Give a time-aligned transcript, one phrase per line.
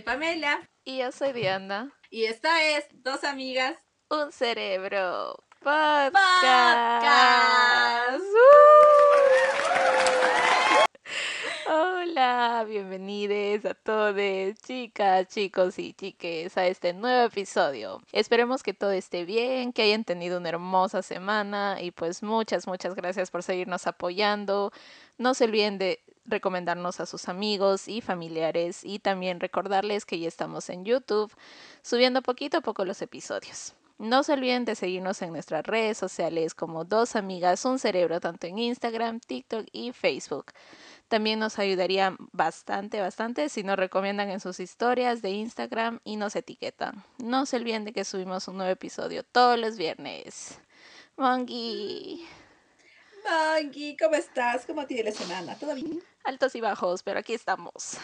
[0.00, 0.70] soy Pamela.
[0.84, 1.92] Y yo soy Diana.
[2.10, 3.76] Y esta es Dos Amigas.
[4.08, 5.44] Un Cerebro.
[5.60, 6.14] Podcast.
[6.14, 7.10] Podcast.
[11.72, 14.16] Hola, bienvenidos a todos,
[14.66, 18.02] chicas, chicos y chiques, a este nuevo episodio.
[18.10, 22.96] Esperemos que todo esté bien, que hayan tenido una hermosa semana y pues muchas, muchas
[22.96, 24.72] gracias por seguirnos apoyando.
[25.16, 30.26] No se olviden de recomendarnos a sus amigos y familiares y también recordarles que ya
[30.26, 31.32] estamos en YouTube
[31.82, 33.74] subiendo poquito a poco los episodios.
[34.00, 38.46] No se olviden de seguirnos en nuestras redes sociales como Dos Amigas, Un Cerebro, tanto
[38.46, 40.46] en Instagram, TikTok y Facebook.
[41.10, 46.36] También nos ayudaría bastante, bastante si nos recomiendan en sus historias de Instagram y nos
[46.36, 47.02] etiquetan.
[47.18, 50.60] No se olviden de que subimos un nuevo episodio todos los viernes.
[51.16, 52.24] Mongi.
[53.28, 54.64] Mongi, ¿cómo estás?
[54.66, 55.58] ¿Cómo tiene la semana?
[55.58, 56.00] ¿Todo bien?
[56.22, 57.98] Altos y bajos, pero aquí estamos.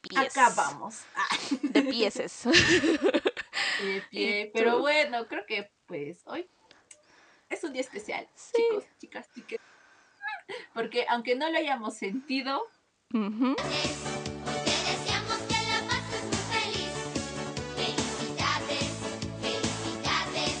[0.00, 0.36] Pies.
[0.36, 1.02] Acá vamos.
[1.14, 1.38] Ah.
[1.62, 2.42] De pieses.
[3.84, 4.50] De pie.
[4.52, 6.50] Pero bueno, creo que pues hoy
[7.48, 9.60] es un día especial, chicos, chicas, chicas.
[10.74, 12.62] Porque aunque no lo hayamos sentido.
[17.76, 18.88] Felicidades,
[19.40, 20.56] felicidades.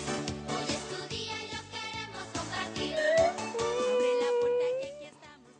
[0.48, 2.96] Hoy es tu día y lo queremos compartir.
[3.92, 5.50] Abre la puerta y aquí estamos.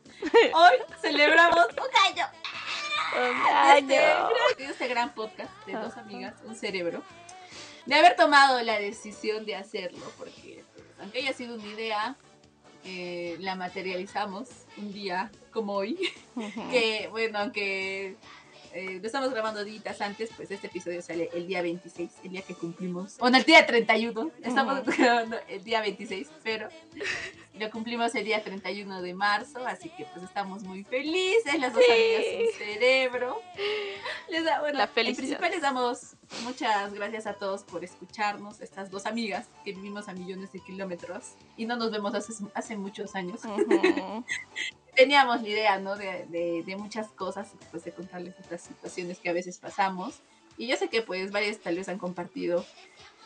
[0.55, 2.27] hoy celebramos un gallo.
[3.15, 4.29] Un este, año.
[4.57, 7.03] de este gran podcast de dos amigas, un cerebro,
[7.87, 12.17] de haber tomado la decisión de hacerlo, porque pues, aunque haya sido una idea,
[12.85, 15.99] eh, la materializamos un día como hoy,
[16.35, 16.71] Ujú.
[16.71, 18.17] que bueno, aunque
[18.75, 22.43] eh, lo estamos grabando días antes, pues este episodio sale el día 26, el día
[22.43, 24.93] que cumplimos, bueno, el día 31, estamos Ujú.
[25.03, 26.69] grabando el día 26, pero
[27.55, 31.85] lo cumplimos el día 31 de marzo, así que pues estamos muy felices, las dos
[31.85, 31.93] Sí.
[31.93, 33.43] amigas un cerebro.
[34.29, 35.39] Les da, bueno, La en felicidad.
[35.39, 40.13] principal les damos muchas gracias a todos por escucharnos, estas dos amigas que vivimos a
[40.15, 43.41] millones de kilómetros y no nos vemos hace, hace muchos años.
[43.45, 44.25] Ujú.
[44.95, 45.97] Teníamos la idea, ¿no?
[45.97, 50.21] De, de, de muchas cosas, pues de contarles estas situaciones que a veces pasamos.
[50.59, 52.65] Y yo sé que pues varias tal vez han compartido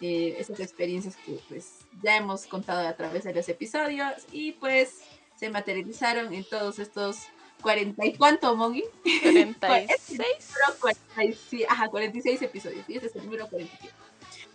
[0.00, 5.00] eh, esas experiencias que pues ya hemos contado a través de los episodios y pues
[5.34, 7.26] se materializaron en todos estos
[7.62, 8.84] 40 y cuánto, Mongi?
[9.22, 9.88] 36.
[10.10, 13.94] Número 46, ajá, 46 episodios y este es el número 47.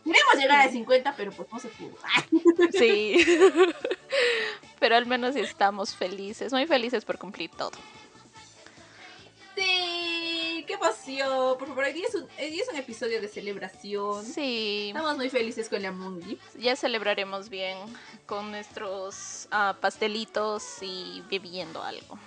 [0.04, 1.96] Queremos llegar a 50, pero pues no se pudo.
[2.72, 3.24] Sí.
[4.80, 7.72] Pero al menos estamos felices, muy felices por cumplir todo.
[9.56, 11.58] Sí, qué pasión.
[11.58, 14.26] Por favor, hoy es un, hoy día es un episodio de celebración.
[14.26, 16.40] Sí, Estamos muy felices con la Mongi.
[16.58, 17.78] ya celebraremos bien
[18.26, 22.18] con nuestros ah, pastelitos y bebiendo algo.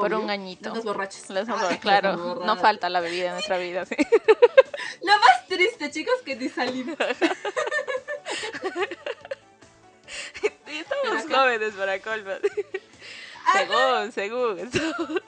[0.00, 0.74] Por un añito.
[0.74, 1.28] Los borrachos.
[1.30, 2.60] Los- Ay, claro, los no borrachos.
[2.60, 3.84] falta la bebida en nuestra vida.
[3.86, 3.96] sí.
[5.02, 6.96] Lo más triste, chicos, que ni salimos.
[10.66, 12.40] Estamos Pero jóvenes para colmas.
[13.46, 15.22] Ajá, Según, según.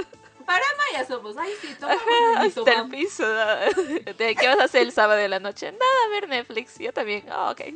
[0.45, 1.37] para Maya somos.
[1.37, 2.91] Ay, sí, tomamos y Hasta el tomamos.
[2.91, 3.23] piso.
[3.25, 3.57] ¿no?
[4.15, 5.73] ¿De ¿Qué vas a hacer el sábado de la noche?
[5.73, 6.79] Nada, ver Netflix.
[6.79, 7.25] Yo también.
[7.31, 7.61] Ah, ok.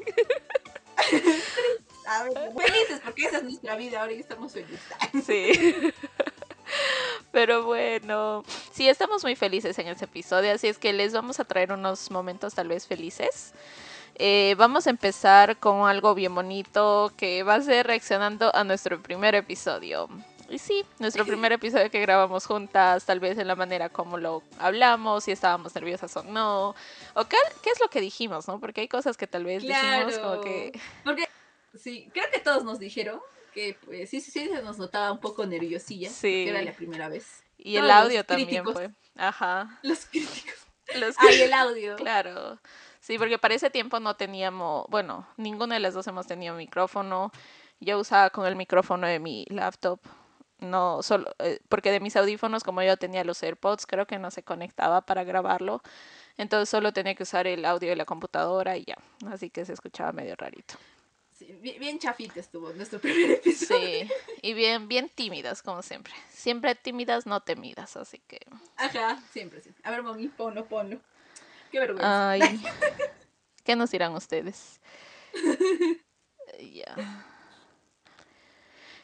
[2.07, 4.01] A ver, felices, porque esa es nuestra vida.
[4.01, 4.81] Ahora ya estamos felices.
[5.25, 5.93] Sí.
[7.33, 11.45] Pero bueno, sí, estamos muy felices en este episodio, así es que les vamos a
[11.45, 13.53] traer unos momentos tal vez felices.
[14.17, 19.03] Eh, vamos a empezar con algo bien bonito que va a ser reaccionando a nuestro
[19.03, 20.09] primer episodio.
[20.51, 24.43] Y sí, nuestro primer episodio que grabamos juntas, tal vez en la manera como lo
[24.59, 26.75] hablamos, si estábamos nerviosas o no,
[27.15, 28.61] o qué, qué es lo que dijimos, ¿no?
[28.61, 30.79] Porque hay cosas que tal vez dijimos como que...
[31.05, 31.27] Porque,
[31.79, 33.19] sí, creo que todos nos dijeron
[33.53, 36.09] que pues, sí, sí, sí, se nos notaba un poco nerviosilla.
[36.11, 36.45] Sí.
[36.45, 37.43] porque era la primera vez.
[37.57, 38.75] Y el Todos audio también críticos.
[38.75, 38.91] fue.
[39.17, 39.79] Ajá.
[39.83, 40.55] Los críticos.
[40.99, 41.97] Los Ay, el audio.
[41.97, 42.59] Claro.
[43.01, 47.33] Sí, porque para ese tiempo no teníamos, bueno, ninguna de las dos hemos tenido micrófono.
[47.81, 50.01] Yo usaba con el micrófono de mi laptop.
[50.59, 54.31] No, solo, eh, porque de mis audífonos, como yo tenía los AirPods, creo que no
[54.31, 55.83] se conectaba para grabarlo.
[56.37, 58.97] Entonces solo tenía que usar el audio de la computadora y ya.
[59.27, 60.75] Así que se escuchaba medio rarito.
[61.45, 64.07] Sí, bien, bien chafita estuvo nuestro primer episodio.
[64.07, 64.13] Sí,
[64.43, 66.13] y bien, bien tímidas, como siempre.
[66.31, 68.41] Siempre tímidas, no temidas, así que.
[68.77, 69.83] Ajá, siempre, siempre.
[69.85, 71.01] A ver, Moni, ponlo, ponlo.
[71.73, 72.31] Qué vergüenza.
[72.31, 72.41] Ay,
[73.65, 74.81] ¿qué nos dirán ustedes?
[76.61, 76.95] Ya.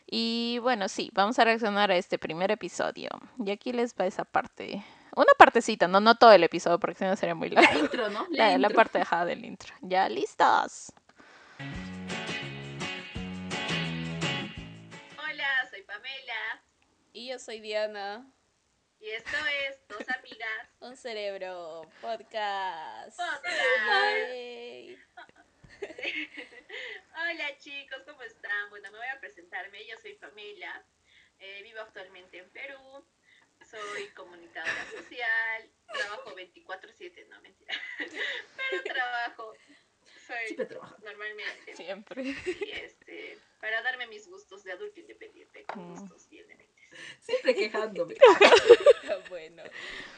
[0.07, 3.09] Y bueno, sí, vamos a reaccionar a este primer episodio.
[3.45, 4.85] Y aquí les va esa parte.
[5.17, 7.81] Una partecita, no, no todo el episodio, porque si no sería muy La largo.
[7.81, 8.27] intro, ¿no?
[8.31, 9.75] La, la parte ajá, del intro.
[9.81, 10.93] Ya, listos.
[16.09, 16.65] Pamela.
[17.13, 18.27] Y yo soy Diana.
[19.01, 19.37] Y esto
[19.69, 20.69] es Dos Amigas.
[20.81, 23.21] Un cerebro podcast.
[27.15, 28.71] Hola chicos, ¿cómo están?
[28.71, 29.87] Bueno, me voy a presentarme.
[29.87, 30.83] Yo soy Pamela.
[31.41, 33.07] eh, vivo actualmente en Perú.
[33.71, 35.71] Soy comunicadora social.
[35.93, 37.75] Trabajo 24-7, no mentira.
[37.99, 39.53] Pero trabajo.
[40.29, 40.97] Soy Siempre trabaja.
[41.03, 41.75] normalmente.
[41.77, 42.23] Siempre.
[42.23, 45.91] Y este, para darme mis gustos de adulto independiente, con Mm.
[45.99, 46.79] gustos bien dementes.
[47.21, 48.15] Siempre quejándome.
[49.31, 49.63] bueno,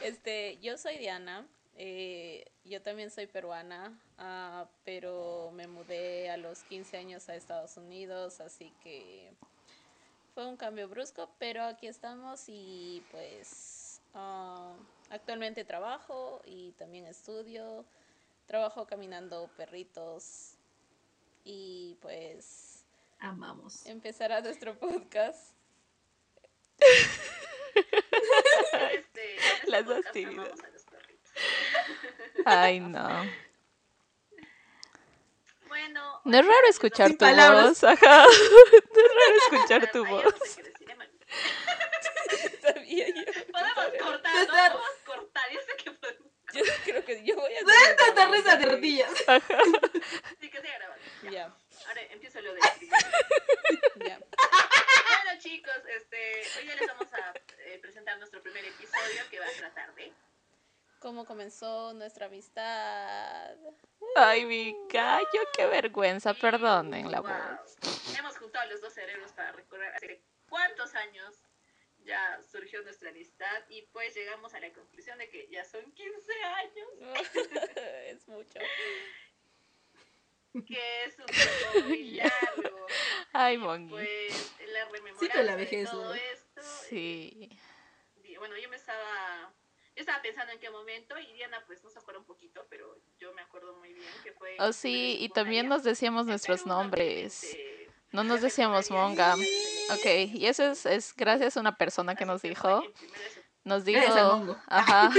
[0.01, 1.47] este, yo soy Diana.
[1.77, 7.75] eh, yo también soy peruana, ah, pero me mudé a los 15 años a Estados
[7.77, 9.31] Unidos, así que
[10.35, 14.73] fue un cambio brusco, pero aquí estamos y pues ah,
[15.09, 17.83] actualmente trabajo y también estudio.
[18.51, 20.57] Trabajo caminando perritos
[21.45, 22.83] y pues
[23.21, 23.85] Amamos.
[23.85, 25.53] empezará nuestro podcast.
[28.91, 30.59] Este, este Las dos podcast a perritos.
[32.45, 33.07] Ay, no.
[35.69, 36.19] Bueno.
[36.25, 37.67] No es raro escuchar tu palabras.
[37.69, 38.25] voz, ajá.
[38.93, 40.23] No es raro escuchar tu voz.
[40.25, 41.05] ya no sé qué decir, Emma.
[42.61, 43.23] Sabía yo.
[43.49, 44.41] Podemos cortar, No ¿no?
[44.41, 45.43] está- Podemos cortar.
[45.53, 46.31] Yo sé que podemos.
[46.53, 49.09] Yo creo que yo voy a hacer risa de rodillas.
[50.39, 51.03] Sí, que siga grabando.
[51.23, 51.31] Ya.
[51.31, 51.53] Ya,
[51.87, 52.59] Ahora empiezo lo de
[54.05, 54.19] ya.
[54.19, 57.33] Bueno, chicos, este, hoy ya les vamos a
[57.65, 60.13] eh, presentar nuestro primer episodio que va a tratar de.
[60.99, 63.55] ¿Cómo comenzó nuestra amistad?
[64.15, 67.29] Ay, mi gallo, qué vergüenza, perdonen la Wow.
[67.31, 67.77] voz.
[68.17, 71.35] Hemos juntado los dos cerebros para recordar hace cuántos años
[72.03, 76.33] ya surgió nuestra amistad y pues llegamos a la conclusión de que ya son 15
[76.43, 76.89] años,
[78.07, 78.59] es mucho.
[80.65, 82.87] que es un muy largo.
[83.33, 83.91] Ay, Mongi.
[83.91, 86.13] Pues la rememoranza Siempre la de vejez, todo ¿no?
[86.13, 86.61] esto.
[86.89, 87.49] Sí.
[88.37, 89.53] bueno, yo me estaba
[89.95, 92.97] yo estaba pensando en qué momento y Diana pues no se acuerda un poquito, pero
[93.19, 97.55] yo me acuerdo muy bien que fue Oh, sí, y también nos decíamos nuestros nombres.
[98.11, 99.35] No nos decíamos monga.
[99.35, 102.83] Ok, y eso es, es gracias a una persona que nos dijo,
[103.63, 105.11] nos dijo, ajá,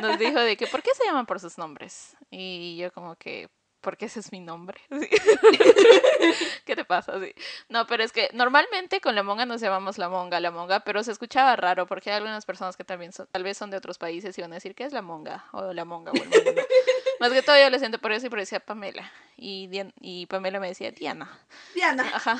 [0.00, 2.16] nos dijo de que, ¿por qué se llaman por sus nombres?
[2.30, 3.48] Y yo como que,
[3.82, 4.80] porque ese es mi nombre.
[4.90, 5.08] Sí.
[6.64, 7.18] ¿Qué te pasa?
[7.20, 7.34] Sí.
[7.68, 11.02] No, pero es que normalmente con la monga nos llamamos la monga, la monga, pero
[11.02, 13.98] se escuchaba raro porque hay algunas personas que también son, tal vez son de otros
[13.98, 15.44] países y van a decir, ¿qué es la monga?
[15.52, 16.22] O la monga o el.
[17.20, 19.10] Más que todo yo le siento por eso y por decía Pamela.
[19.36, 21.30] Y, Dian- y Pamela me decía Diana.
[21.74, 22.08] Diana.
[22.14, 22.38] Ajá.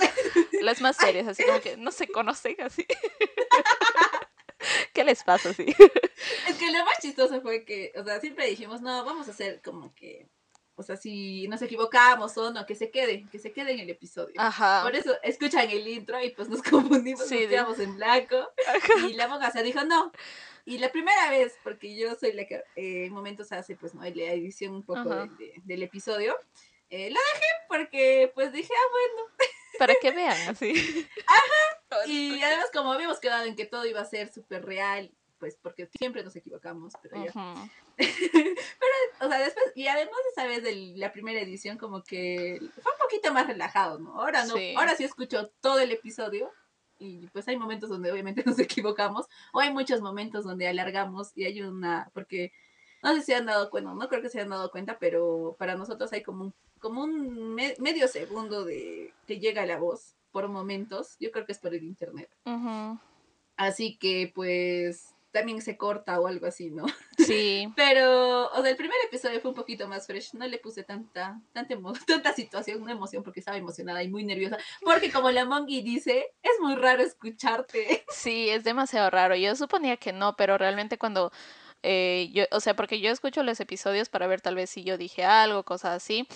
[0.61, 2.87] Las más serias, así como que no se conocen así.
[4.93, 5.67] ¿Qué les pasa así?
[6.49, 9.61] Es que lo más chistoso fue que, o sea, siempre dijimos, no, vamos a hacer
[9.63, 10.29] como que,
[10.75, 13.91] o sea, si nos equivocamos o no, que se quede, que se quede en el
[13.91, 14.35] episodio.
[14.39, 14.83] Ajá.
[14.83, 18.51] Por eso escuchan el intro y pues nos confundimos, Sí, nos de- quedamos en blanco.
[19.09, 20.13] Y la se dijo no.
[20.65, 24.03] Y la primera vez, porque yo soy la que eh, en momentos hace pues no
[24.03, 25.27] la edición un poco Ajá.
[25.39, 26.37] de- de- del episodio,
[26.91, 29.29] eh, lo dejé porque pues dije, ah, bueno.
[29.79, 31.07] Para que vean así.
[32.07, 35.11] Y además como habíamos quedado en que todo iba a ser súper real,
[35.43, 37.33] pues porque siempre nos equivocamos, pero ya.
[37.33, 37.69] Ujú.
[39.21, 42.99] O sea, después, y además esa vez de la primera edición como que fue un
[43.01, 44.21] poquito más relajado, ¿no?
[44.21, 44.73] Ahora no, Sí.
[44.77, 46.49] ahora sí escucho todo el episodio
[47.01, 51.45] y pues hay momentos donde obviamente nos equivocamos o hay muchos momentos donde alargamos y
[51.45, 52.53] hay una, porque
[53.03, 55.75] no sé si han dado cuenta, no creo que se han dado cuenta, pero para
[55.75, 60.47] nosotros hay como un, como un me- medio segundo de que llega la voz por
[60.49, 62.31] momentos, yo creo que es por el internet.
[63.57, 66.85] Así que pues también se corta o algo así, ¿no?
[67.19, 67.69] Sí.
[67.77, 70.35] Pero, o sea, el primer episodio fue un poquito más fresh.
[70.35, 74.59] No le puse tanta, tanta, tanta situación, una emoción, porque estaba emocionada y muy nerviosa.
[74.83, 78.05] Porque como la Mongi dice, es muy raro escucharte.
[78.13, 79.35] Sí, es demasiado raro.
[79.35, 81.33] Yo suponía que no, pero realmente cuando
[81.83, 84.97] eh, yo, o sea, porque yo escucho los episodios para ver tal vez si yo
[84.99, 86.29] dije algo, cosas así.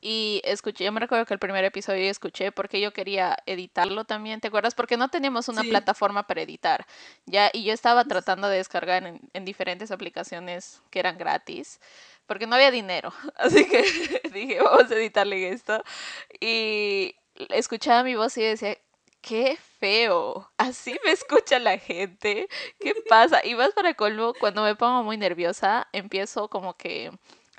[0.00, 4.04] Y escuché, yo me recuerdo que el primer episodio yo escuché porque yo quería editarlo
[4.04, 4.74] también, ¿te acuerdas?
[4.74, 5.68] Porque no teníamos una Sí.
[5.70, 6.86] plataforma para editar,
[7.26, 7.50] ¿ya?
[7.52, 11.80] Y yo estaba tratando de descargar en, en diferentes aplicaciones que eran gratis,
[12.26, 13.12] porque no había dinero.
[13.36, 13.82] Así que
[14.32, 15.82] dije, vamos a editarle esto.
[16.40, 17.14] Y
[17.50, 18.76] escuchaba mi voz y decía,
[19.20, 22.48] qué feo, así me escucha la gente,
[22.80, 23.44] ¿qué pasa?
[23.44, 27.10] Y más para colmo, cuando me pongo muy nerviosa, empiezo como que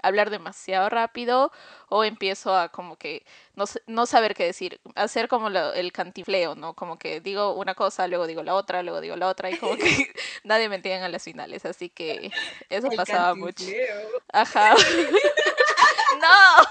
[0.07, 1.51] hablar demasiado rápido
[1.89, 6.55] o empiezo a como que no, no saber qué decir, hacer como lo- el cantifleo,
[6.55, 6.73] ¿no?
[6.73, 9.75] Como que digo una cosa, luego digo la otra, luego digo la otra y como
[9.77, 9.83] que
[10.43, 12.31] nadie me entiende a las finales, así que
[12.69, 13.63] eso El pasaba mucho.
[13.65, 14.09] cantinfleo.
[14.33, 14.75] Ajá.
[16.21, 16.63] no.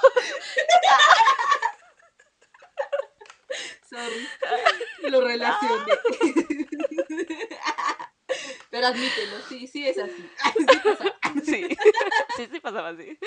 [3.89, 4.29] Sorry.
[5.11, 5.93] Lo relacioné.
[8.77, 10.31] Pero admítelo, sí, sí es así.
[10.59, 11.05] Sí pasa.
[11.45, 11.67] Sí,
[12.37, 13.19] sí, sí pasaba así.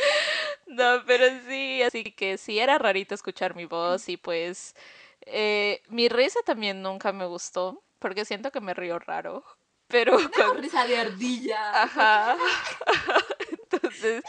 [0.68, 4.76] No, pero sí, así que sí era rarito escuchar mi voz y pues
[5.22, 9.44] eh, mi risa también nunca me gustó porque siento que me río raro.
[9.88, 11.82] Pero Tengo cuando- risa de ardilla.
[11.84, 12.38] Ajá.
[13.72, 14.24] Entonces,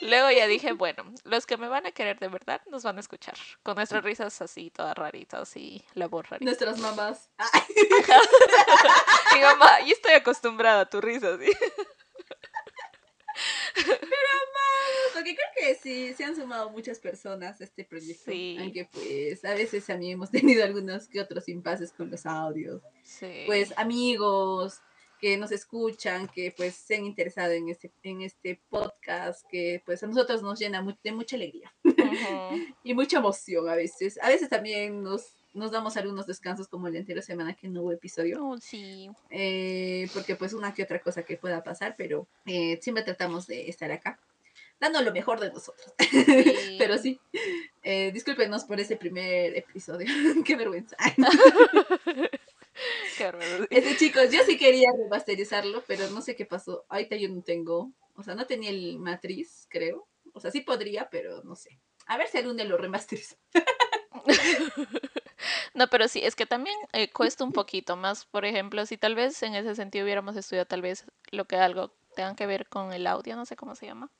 [0.00, 3.00] luego ya dije, bueno, los que me van a querer de verdad nos van a
[3.00, 3.34] escuchar.
[3.62, 6.44] Con nuestras risas así, todas raritas y la voz rarita.
[6.44, 7.30] Nuestras mamás.
[9.34, 11.50] Mi mamá, yo estoy acostumbrada a tu risa, sí.
[15.14, 18.30] Porque creo que sí, se han sumado muchas personas a este proyecto.
[18.30, 18.56] Sí.
[18.60, 22.82] Aunque pues a veces también hemos tenido algunos que otros impases con los audios.
[23.02, 23.44] Sí.
[23.46, 24.80] Pues amigos
[25.22, 30.02] que nos escuchan, que pues se han interesado en este, en este podcast, que pues
[30.02, 32.74] a nosotros nos llena de mucha alegría Ujú.
[32.82, 34.18] y mucha emoción a veces.
[34.20, 37.92] A veces también nos, nos damos algunos descansos como la entera semana que no hubo
[37.92, 38.44] episodio.
[38.44, 39.10] Oh, sí.
[39.30, 43.68] eh, porque pues una que otra cosa que pueda pasar, pero eh, siempre tratamos de
[43.68, 44.18] estar acá,
[44.80, 45.94] dando lo mejor de nosotros.
[46.00, 46.76] Sí.
[46.80, 47.20] pero sí,
[47.84, 50.08] eh, discúlpenos por ese primer episodio,
[50.44, 50.96] qué vergüenza.
[53.16, 53.66] Qué bárbaro.
[53.70, 56.84] Este chicos, yo sí quería remasterizarlo, pero no sé qué pasó.
[56.88, 60.08] Ahorita yo no tengo, o sea, no tenía el matriz, creo.
[60.32, 61.78] O sea, sí podría, pero no sé.
[62.06, 63.36] A ver si algún día lo remasterizo.
[65.74, 68.24] No, pero sí, es que también eh, cuesta un poquito más.
[68.26, 71.92] Por ejemplo, si tal vez en ese sentido hubiéramos estudiado tal vez lo que algo
[72.14, 74.10] tenga que ver con el audio, no sé cómo se llama.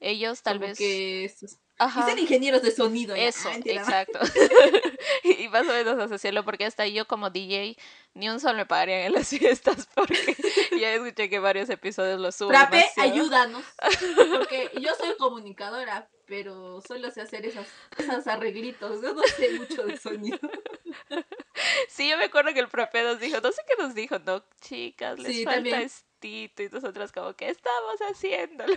[0.00, 0.78] Ellos tal Como vez...
[0.78, 1.58] que estos-
[2.06, 3.14] ser ingenieros de sonido.
[3.16, 4.18] Eso, Ah, exacto.
[5.24, 7.76] y más o menos asociarlo, porque hasta yo como DJ
[8.14, 10.36] ni un sol me pagarían en las fiestas, porque
[10.78, 12.58] ya escuché que varios episodios lo suben.
[12.70, 13.12] Demasiado.
[13.12, 13.64] ayúdanos.
[14.38, 17.66] Porque yo soy comunicadora, pero solo sé hacer esas,
[17.98, 19.02] esos arreglitos.
[19.02, 20.38] Yo no sé mucho de sonido.
[21.88, 24.44] Sí, yo me acuerdo que el profe nos dijo, no sé qué nos dijo, no,
[24.60, 25.90] chicas, les Sí, falta también.
[26.24, 28.76] Y nosotras como que estamos haciéndolo.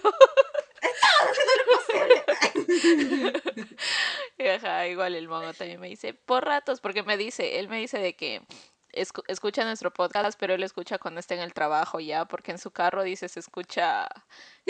[4.38, 7.78] Y Ajá, igual el mongo también me dice, por ratos, porque me dice, él me
[7.80, 8.42] dice de que
[8.94, 12.58] escu- escucha nuestro podcast, pero él escucha cuando está en el trabajo ya, porque en
[12.60, 14.08] su carro dice se escucha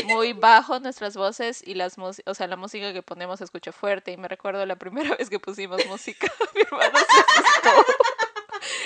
[0.05, 4.12] muy bajo nuestras voces y las o sea, la música que ponemos se escucha fuerte.
[4.12, 7.93] Y me recuerdo la primera vez que pusimos música, mi hermano se asustó.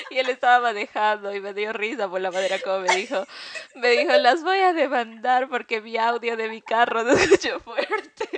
[0.10, 3.25] Y él estaba manejando y me dio risa por la manera como me dijo,
[3.75, 7.60] me dijo, las voy a demandar porque mi audio de mi carro no se escuchó
[7.60, 8.30] fuerte.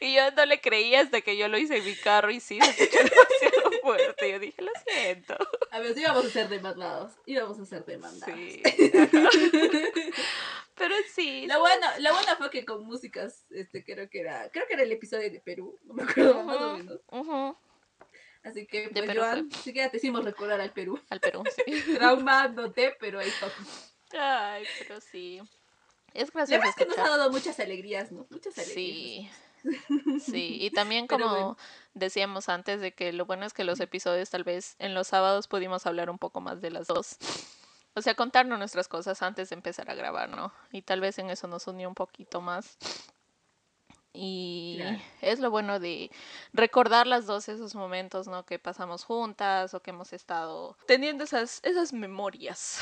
[0.00, 2.60] Y yo no le creía hasta que yo lo hice en mi carro y sí,
[2.60, 4.30] se escuchó demasiado fuerte.
[4.30, 5.36] Yo dije, lo siento.
[5.70, 7.12] A ver, íbamos a ser demandados.
[7.26, 8.38] Íbamos a ser demandados.
[8.38, 8.62] Sí.
[10.76, 11.46] Pero sí.
[11.46, 14.82] Lo bueno, lo bueno fue que con músicas, este, creo que era, creo que era
[14.82, 17.00] el episodio de Perú, no me acuerdo más o menos.
[17.10, 17.56] ujú.
[18.44, 21.42] Así que, pues, Perú Joan, sí que ya te hicimos recordar al Perú, Al Perú,
[21.56, 21.64] sí.
[21.98, 23.50] traumándote, pero ahí está.
[24.18, 25.40] Ay, pero sí.
[26.12, 28.26] Es gracioso es que nos ha dado muchas alegrías, ¿no?
[28.30, 28.74] Muchas alegrías.
[28.74, 29.30] Sí.
[30.20, 31.56] Sí, y también como bueno.
[31.94, 35.48] decíamos antes de que lo bueno es que los episodios tal vez en los sábados
[35.48, 37.16] pudimos hablar un poco más de las dos.
[37.94, 40.52] O sea, contarnos nuestras cosas antes de empezar a grabar, ¿no?
[40.72, 42.76] Y tal vez en eso nos unió un poquito más.
[44.16, 44.98] Y Claro.
[45.22, 46.08] es lo bueno de
[46.52, 48.46] recordar las dos esos momentos, ¿no?
[48.46, 52.78] Que pasamos juntas o que hemos estado teniendo esas, esas memorias,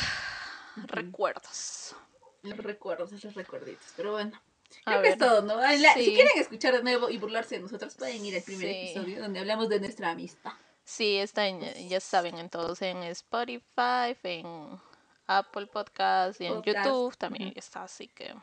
[0.77, 1.95] recuerdos.
[2.43, 3.87] Los recuerdos, esos recuerditos.
[3.97, 4.39] Pero bueno,
[4.85, 5.63] A creo que es todo, ¿no?
[5.65, 6.05] En la- Sí.
[6.07, 8.91] Si quieren escuchar de nuevo y burlarse de nosotros, pueden ir al primer Sí.
[8.91, 10.53] episodio donde hablamos de nuestra amistad.
[10.85, 14.81] Sí, está en, ya saben, en todos, en Spotify, en
[15.29, 18.35] Apple Podcast y en Podcast, YouTube también está, así que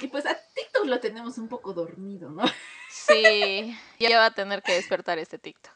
[0.00, 2.42] Y pues a TikTok lo tenemos un poco dormido, ¿no?
[2.90, 5.72] sí, ya va a tener que despertar este TikTok.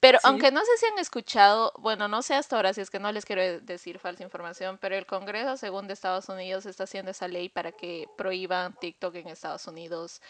[0.00, 0.26] Pero Sí.
[0.26, 3.12] aunque no sé si han escuchado, bueno, no sé hasta ahora si es que no
[3.12, 7.28] les quiero decir falsa información, pero el Congreso, según de Estados Unidos, está haciendo esa
[7.28, 10.20] ley para que prohíban TikTok en Estados Unidos.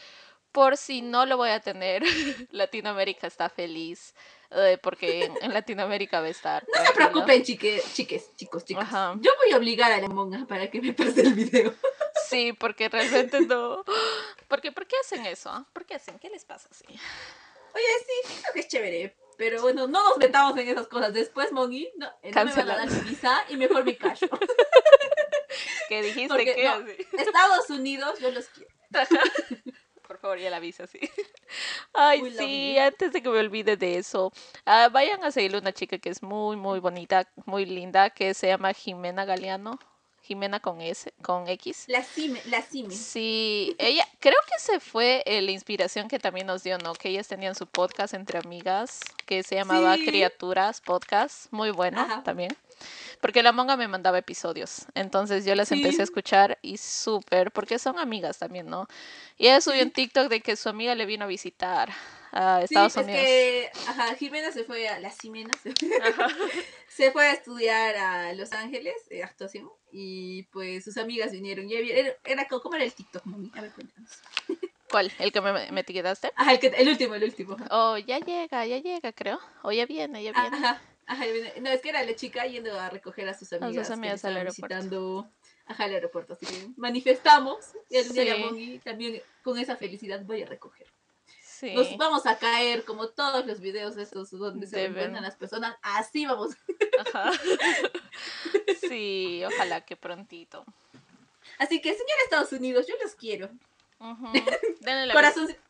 [0.52, 2.02] Por si no lo voy a tener,
[2.50, 4.14] Latinoamérica está feliz,
[4.50, 6.66] eh, porque en, en Latinoamérica va a estar.
[6.76, 8.84] No se preocupen, chique, chiques, chicos, chicas.
[8.84, 9.14] Ajá.
[9.22, 11.72] Yo voy a obligar a la monga para que me pase el video.
[12.32, 13.84] Sí, porque realmente no.
[14.48, 15.50] Porque, ¿Por qué hacen eso?
[15.50, 15.66] ah?
[15.72, 16.18] ¿Por qué hacen?
[16.18, 16.84] ¿Qué les pasa así?
[16.88, 19.16] Oye, sí, TikTok es chévere.
[19.38, 21.12] Pero bueno, no nos metamos en esas cosas.
[21.12, 24.28] Después, Mongi, no, eh, no me van a dar mi visa y mejor me callo.
[25.88, 26.86] ¿Qué dijiste Porque que no.
[27.20, 28.70] Estados Unidos, yo los quiero.
[30.06, 31.00] Por favor, ya la avisa, sí.
[31.94, 34.30] Ay, sí, antes de que me olvide de eso,
[34.66, 38.48] ah, vayan a seguirle una chica que es muy, muy bonita, muy linda, que se
[38.48, 39.78] llama Jimena Galeano.
[40.22, 41.84] Jimena con S, con X.
[41.88, 42.94] La Cime, la Cime.
[42.94, 46.94] Sí, ella, creo que se fue eh, la inspiración que también nos dio, ¿no?
[46.94, 50.06] Que ellas tenían su podcast entre amigas, que se llamaba Sí.
[50.06, 52.22] Criaturas Podcast, muy bueno Ajá.
[52.22, 52.56] también.
[53.20, 56.00] Porque la monga me mandaba episodios, entonces yo las empecé Sí.
[56.00, 58.88] a escuchar y súper, porque son amigas también, ¿no?
[59.38, 61.90] Y ella subió un TikTok de que su amiga le vino a visitar
[62.32, 63.22] a Sí, Estados es Unidos.
[63.22, 65.72] que ajá, Jimena se fue a la Ximena, se,
[66.94, 71.68] se fue a estudiar a Los Ángeles, eh, actuación, y pues sus amigas vinieron.
[71.70, 73.50] Y era, era ¿Cómo era el TikTok, mami?
[73.54, 74.10] A ver, cuéntanos.
[74.90, 75.10] ¿Cuál?
[75.18, 76.32] ¿El que me, me etiquetaste?
[76.36, 77.56] Ajá, el, que- el último, el último.
[77.70, 79.40] Oh, ya llega, ya llega, creo.
[79.62, 80.48] O ya viene, ya viene.
[80.56, 81.52] Ajá, ajá, ya viene.
[81.62, 83.88] no, es que era la chica yendo a recoger a sus amigas.
[83.88, 84.74] que amigas le al aeropuerto.
[84.76, 85.30] Visitando,
[85.64, 86.32] ajá, al aeropuerto.
[86.34, 88.28] Así que manifestamos, y el día Sí.
[88.28, 90.86] de Mongi también con esa felicidad voy a recoger.
[91.62, 91.74] Sí.
[91.76, 95.76] Nos vamos a caer como todos los videos estos donde se encuentran las personas.
[95.80, 96.56] Así vamos.
[97.06, 97.30] Ajá.
[98.88, 100.64] Sí, ojalá que prontito.
[101.58, 103.48] Así que, señor Estados Unidos, yo los quiero.
[104.80, 105.62] Denle la Corazoncitos,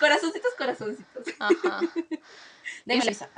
[0.00, 1.24] corazoncitos, corazoncitos.
[1.38, 1.80] Ajá.
[2.84, 3.30] Denme Y la si- visa.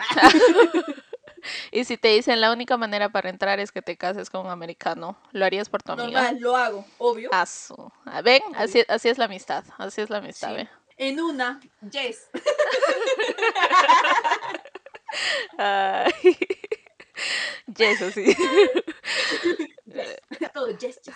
[1.70, 4.50] Y si te dicen la única manera para entrar es que te cases con un
[4.52, 6.22] americano, ¿lo harías por tu amiga?
[6.22, 7.30] Normal, lo hago, obvio.
[7.32, 9.64] Ah, así, así es la amistad.
[9.78, 10.54] Así es la amistad, Sí.
[10.56, 10.68] ve.
[11.00, 11.58] En una,
[11.90, 12.28] yes.
[15.58, 16.12] Ay.
[17.76, 18.36] Yes, así.
[20.44, 21.14] A todo, yes, yes.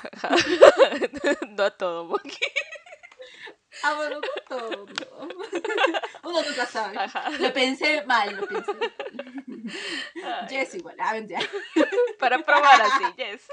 [1.49, 2.53] No a todo, Monkey.
[3.83, 4.87] Ah, bueno, no todo.
[6.25, 6.97] Uno nunca sabe.
[6.99, 7.31] Ajá.
[7.39, 8.73] Lo pensé mal, lo pensé.
[10.25, 11.41] Ay, Yes igual, ah, mentira.
[12.19, 13.47] Para probar así, yes.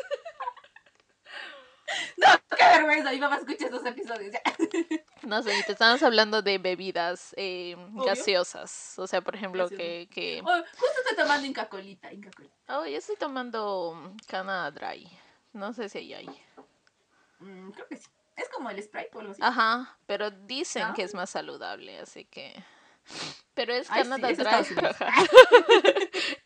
[2.18, 4.34] No, qué vergüenza, mi mamá escucha esos episodios.
[4.34, 4.42] ya.
[5.24, 8.98] No sé, te estamos hablando de bebidas eh, gaseosas.
[8.98, 10.42] O sea, por ejemplo, que, que...
[10.44, 12.56] Oh, justo estoy tomando Inca Colita, Inca Colita.
[12.80, 15.08] Oh, yo estoy tomando mm, Canada Dry.
[15.54, 16.28] No sé si hay.
[17.40, 18.08] Mm, creo que sí.
[18.36, 19.42] Es como el Sprite o algo así.
[19.44, 20.94] Ajá, pero dicen ¿No?
[20.96, 22.56] que es más saludable, así que...
[23.54, 24.76] Pero es Ay, Canada Dry.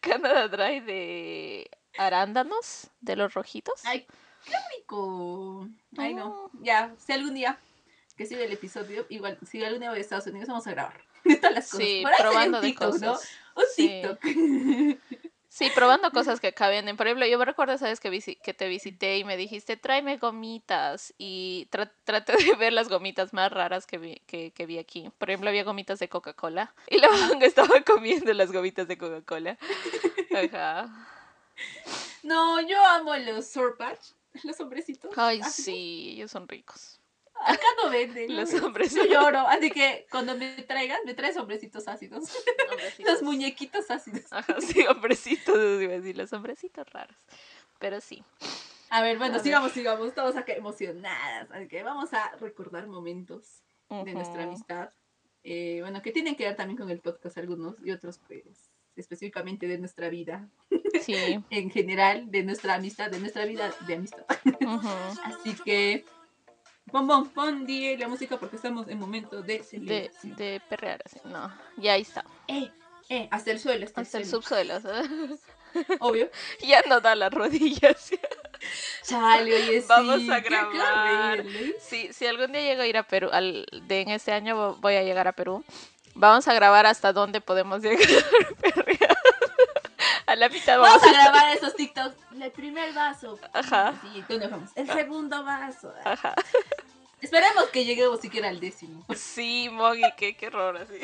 [0.02, 3.86] Canada Dry de arándanos, de los rojitos.
[3.86, 4.08] Ay,
[4.46, 5.68] qué rico.
[5.98, 6.50] Ay, no.
[6.54, 6.64] Mm.
[6.64, 7.58] Ya, si algún día
[8.18, 11.02] que sigue el episodio, igual, si algún día voy a Estados Unidos, vamos a grabar.
[11.42, 11.86] Todas las cosas.
[11.88, 13.14] Sí, probando de TikTok, ¿no?
[13.14, 13.30] cosas.
[13.56, 14.02] Un Sí.
[14.02, 15.00] TikTok.
[15.48, 16.70] Sí, probando cosas que acá.
[16.98, 20.18] Por ejemplo, yo me recuerdo, sabes, que, visi- que te visité y me dijiste, tráeme
[20.18, 21.14] gomitas.
[21.18, 25.10] Y tra- traté de ver las gomitas más raras que vi, que, que vi aquí.
[25.18, 26.74] Por ejemplo, había gomitas de Coca-Cola.
[26.90, 29.58] Y la manga estaba comiendo las gomitas de Coca-Cola.
[30.52, 30.90] Ajá.
[32.24, 34.08] No, yo amo los Sour Patch,
[34.44, 35.12] los hombrecitos.
[35.18, 35.64] Ay, Así.
[35.64, 37.02] sí, ellos son ricos.
[37.42, 38.36] Acá no venden.
[38.36, 38.94] Los hombres.
[38.96, 42.24] Yo lloro, así que cuando me traigan, me traes hombrecitos ácidos.
[43.00, 44.32] Los muñequitos ácidos.
[44.32, 47.18] Ajá, sí, hombrecitos, iba a decir, los hombrecitos raros.
[47.78, 48.24] Pero sí.
[48.90, 49.44] A ver, bueno, A ver.
[49.44, 50.08] sigamos, sigamos.
[50.08, 51.52] Estamos acá emocionadas.
[51.52, 54.90] Así que vamos a recordar momentos de nuestra amistad.
[55.44, 59.68] Eh, bueno, que tienen que ver también con el podcast algunos y otros, pues, específicamente
[59.68, 60.48] de nuestra vida
[61.02, 61.16] Sí.
[61.50, 64.26] en general, de nuestra amistad, de nuestra vida de amistad.
[65.24, 66.06] Así que,
[66.92, 71.20] pon, pon, pon, die la música porque estamos en momento de De, de perrear, así.
[71.26, 72.24] No, ya ahí está.
[72.48, 72.70] Eh,
[73.10, 74.42] eh, hasta el suelo, hasta, Hasta el el suelo.
[74.42, 74.80] subsuelo.
[74.82, 75.42] ¿sabes?
[76.00, 76.30] Obvio.
[76.66, 78.12] ya no da las rodillas.
[79.04, 81.44] Chale, oye, sí, Vamos a grabar.
[81.80, 84.80] Sí, si algún día llego a ir a Perú, al, de en este año vo-
[84.82, 85.64] voy a llegar a Perú,
[86.16, 88.08] vamos a grabar hasta dónde podemos llegar
[90.26, 92.16] a la mitad vamos, Vamos a grabar esos TikToks.
[92.42, 93.40] El primer vaso.
[93.54, 93.94] Ajá.
[94.02, 94.72] Sí, ¿dónde vamos?
[94.76, 95.94] El segundo vaso.
[96.04, 96.34] Ajá.
[97.22, 99.06] Esperemos que lleguemos siquiera al décimo.
[99.16, 101.00] Sí, Moggy, qué, qué horror así.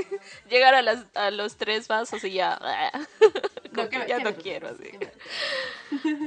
[0.50, 2.60] Llegar a, las, a los tres vasos y ya.
[3.76, 4.91] como que ya no quiero así.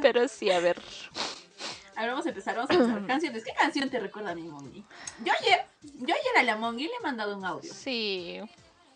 [0.02, 0.80] Pero sí, a ver.
[1.96, 3.06] A ver, vamos a empezar, vamos a empezar.
[3.06, 3.44] Canciones.
[3.44, 4.84] ¿Qué canción te recuerda a mi Mongi?
[5.22, 7.72] Yo ayer, yo ayer a la Mongi le he mandado un audio.
[7.72, 8.40] Sí,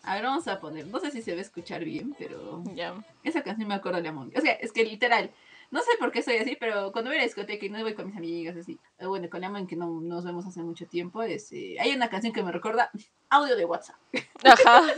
[0.09, 0.87] A ver, vamos a poner.
[0.87, 2.95] No sé si se va a escuchar bien, pero ya.
[3.23, 4.35] esa canción me acuerda de la Mongi.
[4.35, 5.29] O sea, es que literal.
[5.69, 7.93] No sé por qué soy así, pero cuando voy a la discoteca y no voy
[7.93, 11.51] con mis amigas así, bueno, con la que no nos vemos hace mucho tiempo, es,
[11.51, 12.89] eh, hay una canción que me recuerda
[13.29, 13.97] audio de WhatsApp.
[14.43, 14.81] Ajá.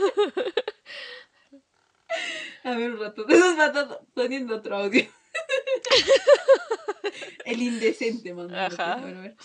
[2.64, 3.28] A ver un rato.
[3.28, 5.04] Esos ratos poniendo otro audio.
[7.46, 8.56] El indecente, man.
[8.56, 8.94] Ajá.
[8.94, 9.36] A ver, a ver.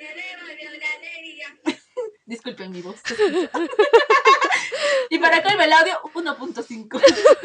[2.26, 3.00] Disculpen mi voz.
[5.10, 7.00] y para colmo el audio 1.5.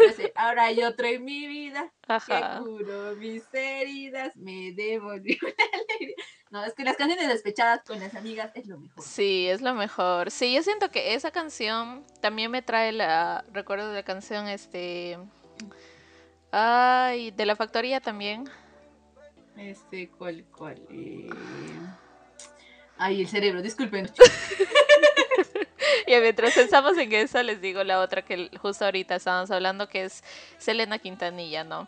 [0.08, 2.60] Dice, Ahora hay otro en mi vida que Ajá.
[2.60, 6.16] curó mis heridas, me devolvió la alegría.
[6.52, 9.04] No, es que las canciones despechadas con las amigas es lo mejor.
[9.04, 10.30] Sí, es lo mejor.
[10.32, 15.18] Sí, yo siento que esa canción también me trae la recuerdo de la canción este
[16.52, 18.50] Ay, de la factoría también.
[19.58, 20.82] Este, ¿cuál, cuál?
[20.90, 21.30] Eh...
[22.98, 24.10] Ay, el cerebro, disculpen.
[26.08, 30.06] Y mientras pensamos en esa, les digo la otra que justo ahorita estábamos hablando, que
[30.06, 30.24] es
[30.58, 31.88] Selena Quintanilla, ¿no?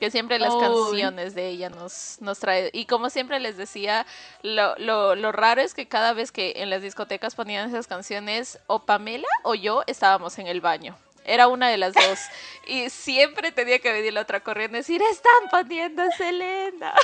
[0.00, 2.70] Que siempre las canciones de ella nos, nos trae.
[2.72, 4.06] Y como siempre les decía,
[4.42, 8.60] lo, lo, lo raro es que cada vez que en las discotecas ponían esas canciones,
[8.68, 10.96] o Pamela o yo estábamos en el baño.
[11.28, 12.18] Era una de las dos.
[12.66, 16.94] Y siempre tenía que venir la otra corriendo y decir, están poniendo a Selena.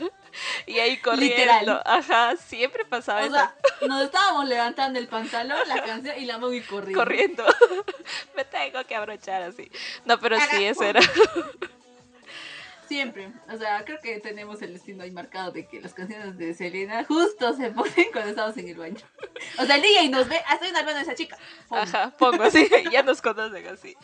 [0.66, 1.36] y ahí corriendo.
[1.36, 1.82] Literal.
[1.84, 3.34] Ajá, siempre pasaba O eso.
[3.34, 3.54] sea,
[3.86, 6.98] nos estábamos levantando el pantalón, la canción y la Mogi corriendo.
[6.98, 7.44] corriendo.
[8.36, 9.70] Me tengo que abrochar así.
[10.04, 11.00] No, pero sí, eso era.
[12.94, 13.32] Siempre.
[13.52, 17.02] O sea, creo que tenemos el destino ahí marcado de que las canciones de Selena
[17.04, 19.00] justo se ponen cuando estamos en el baño.
[19.58, 21.36] O sea, el DJ nos ve, estoy en el baño de esa chica.
[21.70, 22.68] Ajá, pongo así.
[22.92, 23.96] ya nos conocen así.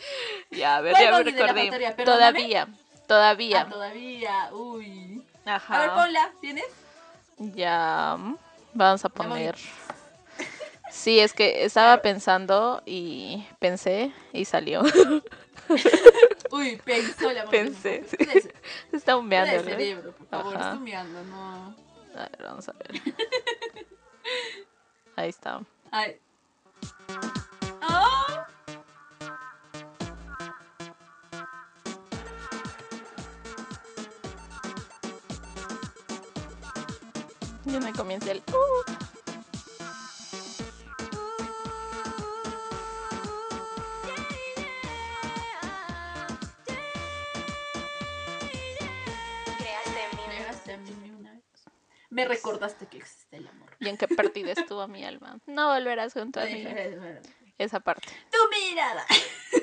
[0.51, 1.71] Ya, a ver, ¿Cuál ya me recordé.
[1.71, 1.97] factoría?
[2.05, 2.69] Todavía,
[3.07, 3.61] todavía.
[3.61, 4.49] Ah, todavía.
[4.53, 5.25] Uy.
[5.45, 5.95] A ver, Ajá.
[5.95, 6.33] ponla.
[6.41, 6.65] ¿Tienes?
[7.39, 8.19] Ya.
[8.75, 9.55] Vamos a poner.
[10.91, 14.83] Sí, es que estaba pensando y pensé y salió.
[16.51, 17.45] Uy, pensó la.
[17.47, 18.17] Pensé, sí.
[18.91, 19.57] Se está humeando.
[19.57, 19.63] ¿no?
[19.63, 20.57] cerebro, por favor.
[20.57, 20.65] Ajá.
[20.71, 21.77] Está humeando, no.
[22.15, 23.01] A ver, vamos a ver.
[25.17, 25.61] Ahí está.
[25.91, 26.19] Ay.
[37.65, 38.43] Ya me comienza el.
[38.49, 39.10] uh.
[52.23, 53.71] Me recordaste que existe el amor.
[53.79, 55.39] Y en qué partida estuvo mi alma.
[55.47, 56.65] No volverás junto a mí.
[57.59, 58.09] Esa parte.
[58.31, 59.05] Tu mirada.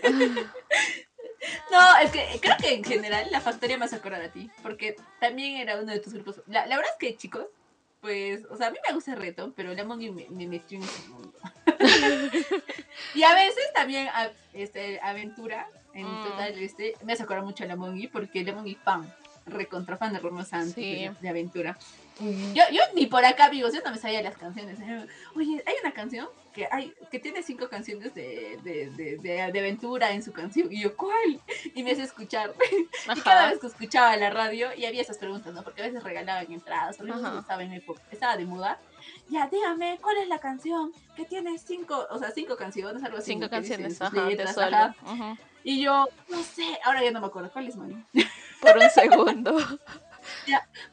[1.71, 4.95] No, es que creo que en general la factoría me hace acordar a ti, porque
[5.19, 6.41] también era uno de tus grupos.
[6.47, 7.45] La, la verdad es que, chicos,
[8.01, 10.83] pues, o sea, a mí me gusta el reto, pero la me, me metió en
[10.83, 11.33] ese mundo.
[13.15, 16.23] y a veces también, a- este, aventura, en Mm.
[16.23, 19.11] total, este, me hace acordar mucho a la Mongi, porque la Mongi fan,
[19.45, 21.05] recontra fan de Romeo Santos, Sí.
[21.05, 21.77] de, de aventura.
[22.19, 24.79] Yo, yo ni por acá, amigos, yo no me sabía las canciones.
[25.35, 29.59] Oye, hay una canción que hay que tiene cinco canciones de, de, de, de- de
[29.59, 30.71] aventura en su canción.
[30.71, 31.39] Y yo, ¿cuál?
[31.75, 32.53] Y me hace escuchar.
[33.15, 35.63] Y cada vez que escuchaba la radio, y había esas preguntas, ¿no?
[35.63, 38.79] Porque a veces regalaban entradas, porque no estaba en época, estaba de moda.
[39.29, 43.31] Ya, dígame, ¿cuál es la canción que tiene cinco, o sea, cinco canciones, algo así?
[43.33, 44.77] Cinco canciones, de solo.
[45.05, 45.37] ajá.
[45.63, 48.03] Y yo, no sé, ahora ya no me acuerdo, ¿cuál es, mami?
[48.61, 49.57] Por un segundo.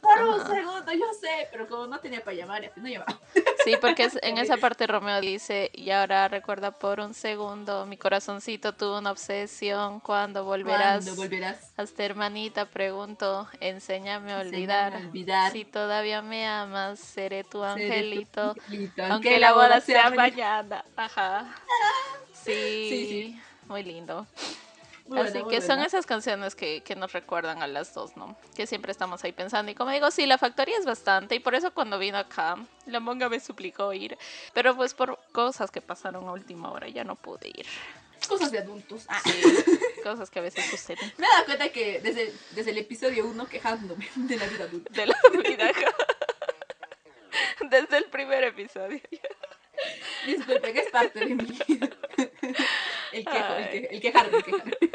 [0.00, 3.18] Por un segundo, yo sé, pero como no tenía para llamar, no llamaba.
[3.64, 8.74] Sí, porque en esa parte Romeo dice, y ahora recuerda por un segundo, mi corazoncito
[8.74, 11.04] tuvo una obsesión, ¿cuándo volverás?
[11.04, 11.72] ¿Cuándo volverás?
[11.76, 14.94] Hasta hermanita, pregunto, enséñame a Enséñame olvidar.
[14.94, 15.52] a olvidar.
[15.52, 18.54] Si todavía me amas, seré tu Seré tu angelito.
[19.10, 20.22] Aunque la boda sea mañana.
[20.22, 20.84] mañana.
[20.96, 21.54] Ajá.
[22.44, 23.40] Sí, Sí, sí.
[23.68, 24.26] muy lindo.
[25.06, 25.84] Buena, Así que son buena.
[25.86, 28.36] esas canciones que, que nos recuerdan a las dos, ¿no?
[28.56, 29.70] Que siempre estamos ahí pensando.
[29.70, 31.34] Y como digo, sí, la factoría es bastante.
[31.34, 34.16] Y por eso cuando vino acá, la monga me suplicó ir.
[34.54, 37.66] Pero pues por cosas que pasaron a última hora ya no pude ir.
[38.26, 39.04] Cosas de adultos.
[39.08, 39.20] Ah.
[39.22, 39.42] Sí,
[40.02, 41.12] cosas que a veces suceden.
[41.18, 44.90] Me he dado cuenta que desde, desde el episodio 1 quejándome de la vida adulta.
[44.92, 45.70] De la vida.
[47.70, 49.00] Desde el primer episodio.
[50.26, 51.88] Disculpen, es parte de mi vida.
[53.18, 54.72] El quejo, el, que, el quejarme, el quejarme.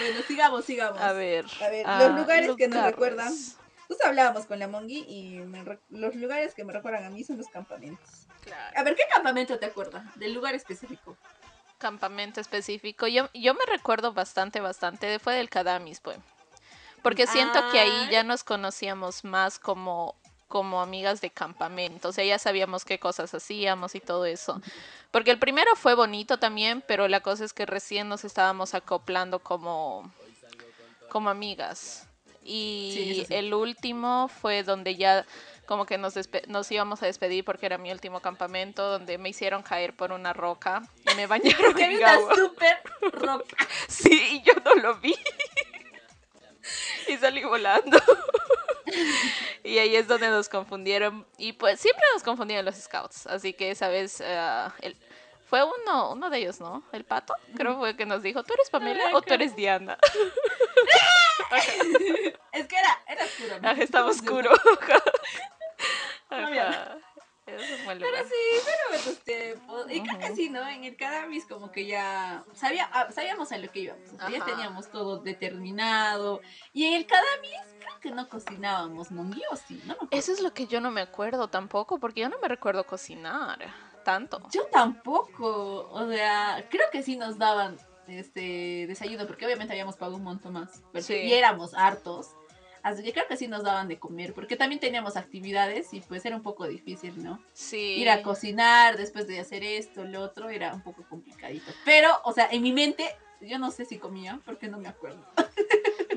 [0.00, 1.00] Bueno, sigamos, sigamos.
[1.00, 1.44] A ver.
[1.60, 3.32] A ver, ah, los lugares que nos recuerdan.
[3.88, 7.38] Justo hablábamos con la Mongi y me los lugares que me recuerdan a mí son
[7.38, 8.26] los campamentos.
[8.42, 8.78] Claro.
[8.78, 10.04] A ver, ¿qué campamento te acuerdas?
[10.16, 11.16] Del lugar específico.
[11.78, 13.06] campamento específico.
[13.08, 15.18] Yo, yo me recuerdo bastante, bastante.
[15.18, 16.18] Fue del Cadamis, pues.
[17.02, 18.08] Porque siento que ahí Ah.
[18.10, 20.14] ya nos conocíamos más como,
[20.48, 22.08] como amigas de campamento.
[22.08, 24.60] O sea, ya sabíamos qué cosas hacíamos y todo eso.
[25.10, 29.38] Porque el primero fue bonito también, pero la cosa es que recién nos estábamos acoplando
[29.38, 30.10] como,
[31.10, 32.06] como amigas.
[32.42, 33.34] Y Sí, eso sí.
[33.34, 35.26] el último fue donde ya
[35.66, 36.14] como que nos,
[36.46, 40.32] nos íbamos a despedir porque era mi último campamento, donde me hicieron caer por una
[40.32, 40.82] roca
[41.12, 42.34] y me bañaron en agua.
[42.34, 42.78] súper
[43.12, 43.66] roca.
[43.86, 45.14] Sí, y yo no lo vi.
[47.08, 47.98] y salí volando.
[49.68, 51.26] Y ahí es donde nos confundieron.
[51.36, 53.26] Y pues siempre nos confundían los scouts.
[53.26, 54.20] Así que esa vez
[54.80, 54.96] el-
[55.48, 56.82] fue uno, uno de ellos, ¿no?
[56.92, 59.96] El pato, creo fue que nos dijo, ¿tú eres Pamela Ay, o tú eres Diana?
[62.52, 63.54] Es que era, era oscuro.
[63.62, 64.50] Ajá, estaba oscuro.
[66.30, 66.98] Ajá.
[67.50, 68.34] Pero sí,
[68.64, 69.86] pero buenos tiempos.
[69.92, 70.66] Y creo que sí, ¿no?
[70.68, 74.02] En el Cadamis como que ya sabía, ah, sabíamos a lo que íbamos.
[74.30, 76.40] ya teníamos todo determinado.
[76.72, 79.96] Y en el Cadamis creo que no cocinábamos monguí o sí, ¿no?
[80.10, 83.58] Eso es lo que yo no me acuerdo tampoco, porque yo no me recuerdo cocinar
[84.04, 84.40] tanto.
[84.52, 85.88] Yo tampoco.
[85.90, 90.54] O sea, creo que sí nos daban este desayuno, porque obviamente habíamos pagado un montón
[90.54, 90.80] más.
[90.84, 91.14] porque- Sí.
[91.14, 92.30] Y éramos hartos.
[92.82, 96.24] Así que creo que sí nos daban de comer, porque también teníamos actividades y pues
[96.24, 97.42] era un poco difícil, ¿no?
[97.52, 97.96] Sí.
[97.96, 101.72] ir a cocinar después de hacer esto, lo otro, era un poco complicadito.
[101.84, 105.24] Pero, o sea, en mi mente, yo no sé si comía, porque no me acuerdo.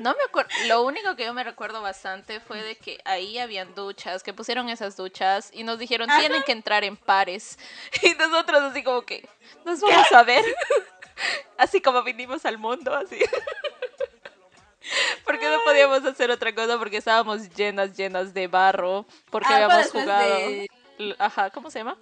[0.00, 0.50] No me acuerdo.
[0.66, 4.68] Lo único que yo me recuerdo bastante fue de que ahí habían duchas, que pusieron
[4.68, 6.20] esas duchas y nos dijeron Ajá.
[6.20, 7.58] tienen que entrar en pares.
[8.02, 9.28] Y nosotros así como que
[9.64, 10.44] nos vamos a ver.
[11.58, 13.18] Así como vinimos al mundo, así.
[15.24, 19.06] Porque no podíamos hacer otra cosa porque estábamos llenas, llenas de barro.
[19.30, 20.50] Porque Ah, habíamos jugado.
[20.50, 20.68] de
[21.18, 21.96] Ajá, ¿cómo se llama?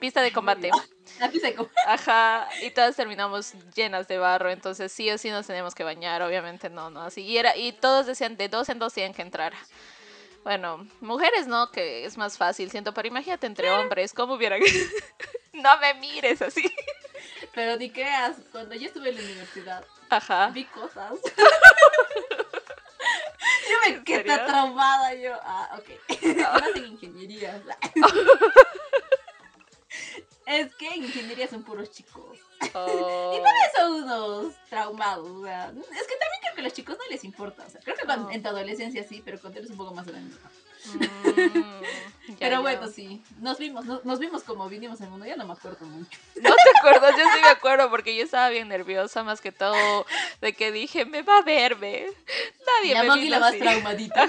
[0.00, 0.70] Pista de combate.
[1.18, 5.30] la pizza de co- Ajá, y todas terminamos llenas de barro, entonces sí o sí
[5.30, 8.68] nos teníamos que bañar, obviamente no, no, así, y, era, y todos decían de dos
[8.68, 9.54] en dos tienen que entrar.
[10.42, 14.60] Bueno, mujeres no, que es más fácil, siento, pero imagínate entre hombres, ¿cómo hubieran...
[15.52, 16.62] no me mires así.
[17.54, 19.84] Pero ni creas, cuando yo estuve en la universidad,
[20.16, 20.50] Ajá.
[20.50, 21.12] vi cosas.
[23.70, 25.88] yo me quedé traumada, yo, ah, ok.
[26.46, 27.62] Ahora en ingeniería.
[30.46, 32.38] es que en ingeniería son puros chicos.
[32.74, 33.42] Oh,
[33.76, 35.28] son unos traumados.
[35.28, 35.72] O sea, es
[36.06, 37.64] que también creo que a los chicos no les importa.
[37.66, 38.34] O sea, creo que cuando- No.
[38.34, 40.34] en tu adolescencia sí, pero cuando eres un poco más grande.
[40.86, 41.82] Mm,
[42.28, 42.60] ya, pero ya.
[42.60, 43.22] bueno, sí.
[43.40, 45.26] Nos vimos, no- nos vimos como vinimos al mundo.
[45.26, 46.18] Ya no me acuerdo mucho.
[46.36, 50.04] No te acuerdas, yo sí me acuerdo porque yo estaba bien nerviosa más que todo
[50.40, 52.06] de que dije, me va a verme.
[52.66, 53.58] Nadie la me vino la más así.
[53.60, 54.28] traumadita.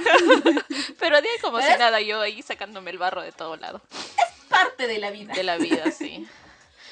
[0.99, 3.81] Pero de ahí como si nada, yo ahí sacándome el barro de todo lado.
[4.49, 5.33] Parte de la vida.
[5.33, 6.27] De la vida, sí.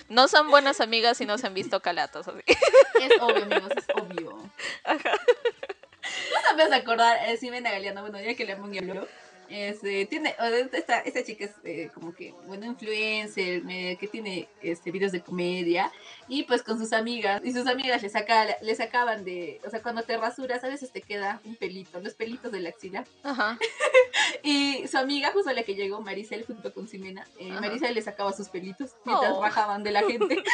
[0.09, 2.27] No son buenas amigas si no se han visto calatos.
[2.27, 2.39] Así.
[2.47, 4.37] Es obvio, amigos, es obvio.
[4.85, 9.07] No sabes acordar, eh, Ximena Galeano, bueno, ya que Monkey habló.
[9.49, 10.35] Este, tiene,
[10.73, 15.21] esta, esta chica es eh, como que, bueno, influencer, me- que tiene este, videos de
[15.21, 15.91] comedia,
[16.27, 19.81] y pues con sus amigas, y sus amigas le, saca, le sacaban de, o sea,
[19.81, 23.59] cuando te rasuras, a veces te queda un pelito, los pelitos de la axila, Ajá.
[24.43, 27.51] y su amiga, justo la que llegó, Maricel, junto con Ximena, eh.
[27.51, 29.39] Maricel le sacaba sus pelitos, mientras Oh.
[29.39, 30.43] bajaban de la gente,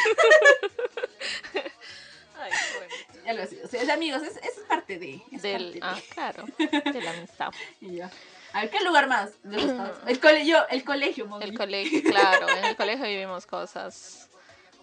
[2.38, 3.28] Ay, qué bonito.
[3.30, 5.80] algo así, o sea, amigos, es, es parte de, es Del, parte de.
[5.82, 7.50] ah, claro, de la amistad.
[7.80, 8.10] Y ya.
[8.52, 9.30] A ver, ¿qué lugar más?
[9.42, 9.98] de los estados?
[10.06, 11.40] El colegio, el colegio.
[11.40, 14.28] El colegio, claro, en el colegio vivimos cosas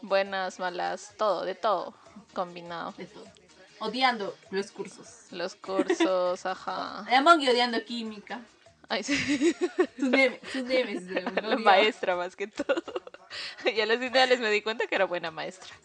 [0.01, 1.93] buenas, malas, todo, de todo
[2.33, 2.93] combinado.
[2.97, 3.25] De todo.
[3.79, 5.07] Odiando los cursos.
[5.31, 7.05] Los cursos, ajá.
[7.09, 8.41] La Mongi odiando química.
[8.89, 9.55] Ay, sí.
[9.97, 11.03] Sus memes, sus memes.
[11.59, 12.93] maestra más que todo.
[13.65, 15.75] Y a los finales me di cuenta que era buena maestra.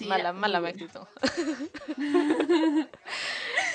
[0.00, 1.00] Sí, mala, mala muy actitud.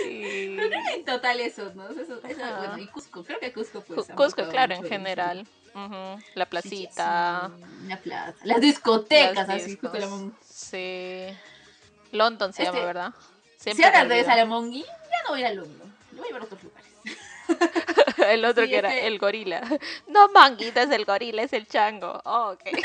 [0.05, 0.55] y...
[0.55, 1.87] Pero creo que en total eso, ¿no?
[1.89, 2.57] Eso, eso, Ajá.
[2.57, 4.07] bueno, y Cusco, creo que Cusco pues.
[4.07, 5.45] Cu- ha Cusco, claro, en general.
[6.35, 7.51] La Sí, placita.
[7.55, 8.37] sí, la plaza.
[8.43, 9.91] Las discotecas, las así, discos.
[9.91, 10.35] justo la Mongi.
[10.49, 11.27] Sí.
[12.11, 13.13] London se Este, llama, ¿verdad?
[13.57, 14.45] Si Siempre ahora me regresa a olvido.
[14.47, 15.95] la Mongi, ya no voy a ir a London.
[16.11, 16.91] Lo voy a llevar a otros lugares.
[18.29, 19.61] El otro Sí, que era este- el gorila.
[20.07, 22.19] No, manguita, es el gorila, es el chango.
[22.25, 22.61] Oh, ok.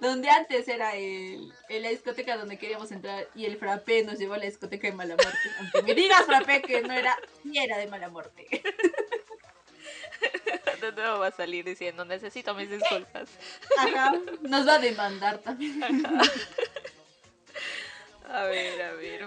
[0.00, 4.34] Donde antes era el, en la discoteca donde queríamos entrar y el frappé nos llevó
[4.34, 5.50] a la discoteca de mala muerte.
[5.58, 8.46] Aunque me digas frappé que no era, ni era de mala muerte.
[10.80, 13.28] De nuevo va a salir diciendo, necesito mis disculpas.
[13.78, 15.82] Ajá, nos va a demandar también.
[18.30, 19.26] A ver, a ver.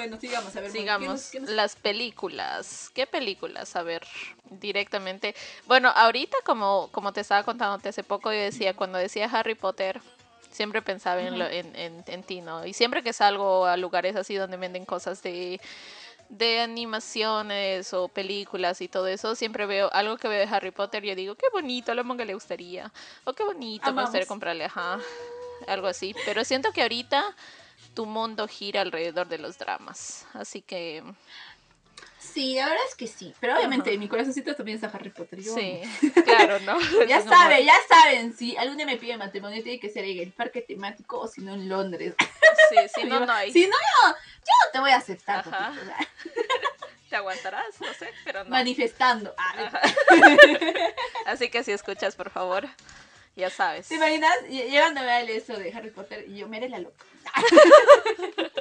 [0.00, 0.70] Bueno, sigamos a ver.
[0.70, 1.06] Sigamos.
[1.06, 2.90] ¿qué nos- qué nos- Las películas.
[2.94, 3.76] ¿Qué películas?
[3.76, 4.02] A ver,
[4.48, 5.34] directamente.
[5.66, 10.00] Bueno, ahorita como, como te estaba contando hace poco, yo decía, cuando decía Harry Potter,
[10.50, 12.64] siempre pensaba en, lo- en, en, en ti, ¿no?
[12.64, 15.60] Y siempre que salgo a lugares así donde venden cosas de,
[16.30, 21.04] de animaciones o películas y todo eso, siempre veo algo que veo de Harry Potter
[21.04, 22.90] y yo digo, qué bonito, a la monga le gustaría.
[23.24, 24.98] O qué bonito, me gustaría comprarle, ajá.
[25.66, 26.14] Algo así.
[26.24, 27.36] Pero siento que ahorita
[27.94, 30.26] tu mundo gira alrededor de los dramas.
[30.34, 31.02] Así que
[32.20, 33.34] Sí, la verdad es que sí.
[33.40, 35.40] Pero obviamente mi corazoncito también está Harry Potter.
[35.40, 35.80] yo sí,
[36.24, 36.78] claro, ¿no?
[37.08, 40.32] Ya saben, ya saben, si algún día me piden matrimonio tiene que ser en el
[40.32, 42.14] parque temático o si no en Londres.
[42.68, 43.52] Sí, sí, no, no hay.
[43.52, 45.40] Si no, yo, yo no te voy a aceptar.
[45.48, 45.72] Ajá.
[47.08, 47.80] ¿Te aguantarás?
[47.80, 48.50] No sé, pero no.
[48.50, 49.34] Manifestando.
[49.36, 49.80] Ah.
[51.26, 52.68] Así que si escuchas, por favor,
[53.36, 53.88] ya sabes.
[53.88, 54.32] ¿Te imaginas?
[54.48, 57.04] Lle- Llevándome a eso de Harry Potter y yo me haré la loca.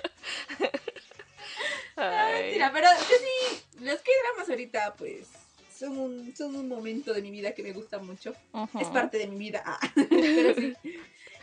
[1.97, 5.27] Mentira, pero sí, los que dramas ahorita, pues,
[5.75, 8.33] son un, son un momento de mi vida que me gusta mucho.
[8.79, 9.63] Es parte de mi vida.
[9.65, 9.79] ah,
[10.09, 10.73] Pero sí.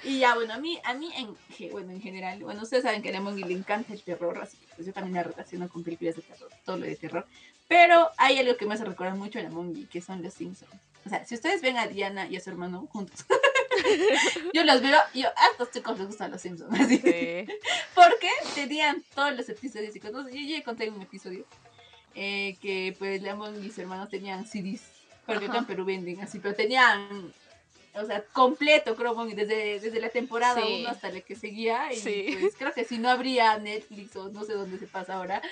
[0.04, 1.36] Y ya, bueno, a mí, a mí en,
[1.72, 4.66] bueno, en general, bueno, ustedes saben que a Lemon le encanta el terror, así que
[4.76, 7.26] pues yo también la relaciono con películas de terror, todo lo de terror.
[7.66, 10.70] Pero hay algo que me hace recordar mucho a Lemon que son los Simpsons.
[11.06, 13.24] O sea, si ustedes ven a Diana y a su hermano juntos,
[14.52, 16.78] yo los veo y yo, a estos chicos les gustan los Simpsons.
[16.78, 16.98] Así.
[16.98, 17.46] Sí.
[17.94, 20.26] Porque tenían todos los episodios y cosas.
[20.32, 21.46] Yo ya conté un episodio
[22.14, 24.82] eh, que pues Lemon y sus hermanos tenían CDs.
[25.26, 27.32] Porque acá en Perú venden así, pero tenían,
[27.94, 30.78] o sea, completo Chromon desde, desde la temporada Sí.
[30.80, 31.92] 1 hasta la que seguía.
[31.92, 32.36] Y Sí.
[32.40, 35.42] pues creo que si no habría Netflix o no sé dónde se pasa ahora,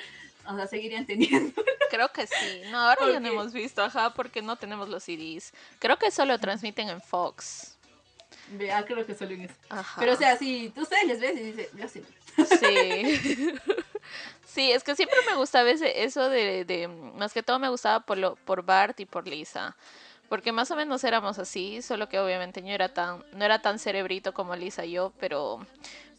[0.46, 1.52] o sea, seguirían teniendo.
[1.94, 2.62] Creo que sí.
[2.70, 5.52] No, ahora ya no hemos visto, ajá, porque no tenemos los CDs.
[5.78, 7.76] Creo que solo transmiten en Fox.
[8.48, 9.54] Vea, creo que solo en eso.
[9.70, 10.00] Ajá.
[10.00, 12.02] Pero o sea, si tú ustedes les ves y dices, yo sí.
[12.60, 13.54] Sí.
[14.54, 17.98] Sí, es que siempre me gustaba ese, eso de, de, más que todo me gustaba
[18.06, 19.76] por, lo, por Bart y por Lisa.
[20.28, 23.80] Porque más o menos éramos así, solo que obviamente no era tan, no era tan
[23.80, 25.66] cerebrito como Lisa y yo, pero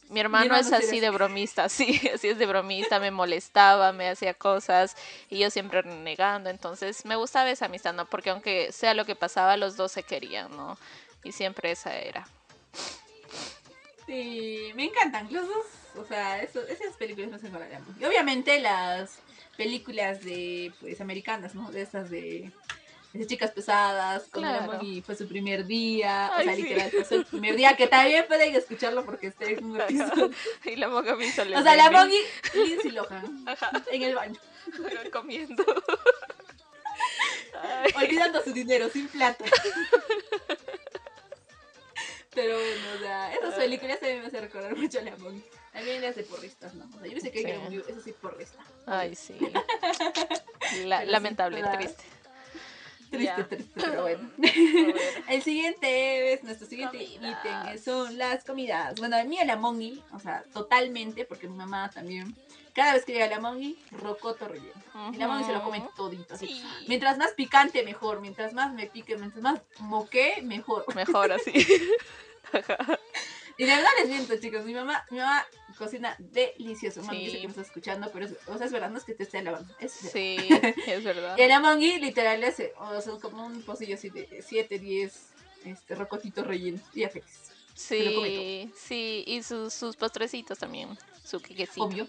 [0.10, 4.10] mi hermano, hermano es así de bromista, sí, así es de bromista, me molestaba, me
[4.10, 4.96] hacía cosas
[5.30, 8.06] y yo siempre renegando, entonces me gustaba esa amistad, ¿no?
[8.06, 10.78] Porque aunque sea lo que pasaba, los dos se querían, ¿no?
[11.24, 12.28] Y siempre esa era.
[14.06, 15.66] Sí, me encantan los dos.
[15.98, 17.84] O sea, eso, esas películas no se encontrarán.
[18.00, 19.20] Y obviamente las
[19.58, 21.72] películas de, pues, americanas, ¿no?
[21.72, 22.52] De esas de,
[23.18, 24.72] de chicas pesadas, con Claro.
[24.74, 26.32] Lemon y fue su primer día.
[26.38, 26.62] o sea, sí.
[26.64, 30.32] literal, fue su primer día, que también pueden escucharlo porque está en un episodio.
[30.66, 32.18] Y la moca me O sea, la Mongi,
[32.54, 34.40] Lindsay Lohan, Ajá, en el baño,
[35.12, 35.64] comiendo.
[37.62, 37.92] Ay.
[38.06, 39.46] olvidando su dinero, sin plata.
[42.34, 45.42] Pero bueno, o sea, esas películas también me hacen recordar mucho a la Mongi.
[45.72, 46.86] También las de porristas, ¿no?
[46.86, 47.46] O sea, yo pensé que Sí.
[47.50, 48.60] era muy, eso sí, porrista.
[48.86, 49.38] Ay, sí.
[50.86, 52.04] La- Pero sí, lamentable, triste.
[53.18, 54.30] Triste, triste, pero bueno.
[55.30, 57.38] El siguiente es, nuestro siguiente Comidas.
[57.46, 58.96] ítem son las comidas.
[58.96, 62.36] Bueno, a mí a la mongi, o sea, totalmente, porque mi mamá también,
[62.74, 64.82] cada vez que llega la mongi, rocoto relleno.
[65.14, 66.34] Y la mongi se lo come todito.
[66.34, 66.48] así.
[66.48, 66.64] Sí.
[66.88, 68.22] Mientras más picante, mejor.
[68.22, 70.86] Mientras más me pique, mientras más moqué, mejor.
[70.96, 71.54] Mejor así.
[73.58, 74.66] Y de verdad les miento, chicos.
[74.66, 75.46] Mi mamá, mi mamá
[75.78, 77.02] cocina delicioso.
[77.04, 77.42] Mami, yo sé Sí.
[77.42, 79.40] que me está escuchando, pero es, o sea, es verdad, no es que te esté.
[79.40, 79.66] Es verdad.
[80.12, 80.38] Sí,
[80.88, 81.38] es verdad.
[81.38, 85.14] Y a la mongi, literal, hace, o sea, como un pocillo así de 7, 10
[85.66, 86.82] este, rocotitos rellenos.
[86.94, 87.52] Ya feliz.
[87.74, 89.24] Sí, sí.
[89.28, 90.98] Y sus, sus postrecitos también.
[91.24, 91.84] Su quequecito.
[91.84, 92.08] Obvio.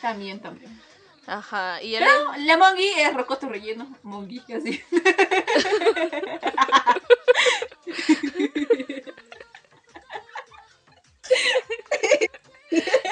[0.00, 0.80] También, también.
[1.26, 1.82] Ajá.
[1.82, 3.94] Y él Pero la mongi es rocoto relleno.
[4.02, 4.80] Mongi, así.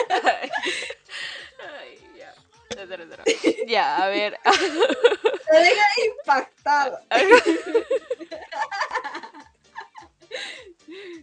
[0.09, 0.51] Ay,
[1.61, 2.35] Ay, ya.
[2.71, 3.23] Cero, cero.
[5.51, 6.99] Te deja impactado.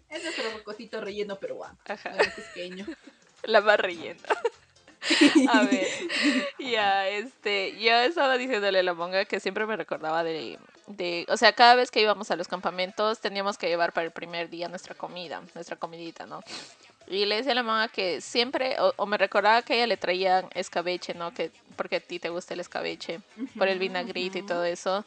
[0.10, 1.78] Ese es el rocotito relleno peruano.
[1.86, 2.12] Ajá.
[2.36, 2.86] Cusqueño.
[3.44, 4.20] La más rellena.
[5.50, 5.88] A ver,
[6.60, 11.38] ya, este, yo estaba diciéndole a la monga que siempre me recordaba de, de, o
[11.38, 14.68] sea, cada vez que íbamos a los campamentos teníamos que llevar para el primer día
[14.68, 16.42] nuestra comida, nuestra comidita, ¿no?
[17.08, 19.88] Y le decía a la monga que siempre, o, o me recordaba que a ella
[19.88, 21.34] le traían escabeche, ¿no?
[21.34, 23.20] Que, porque a ti te gusta el escabeche,
[23.58, 25.04] por el vinagrito y todo eso.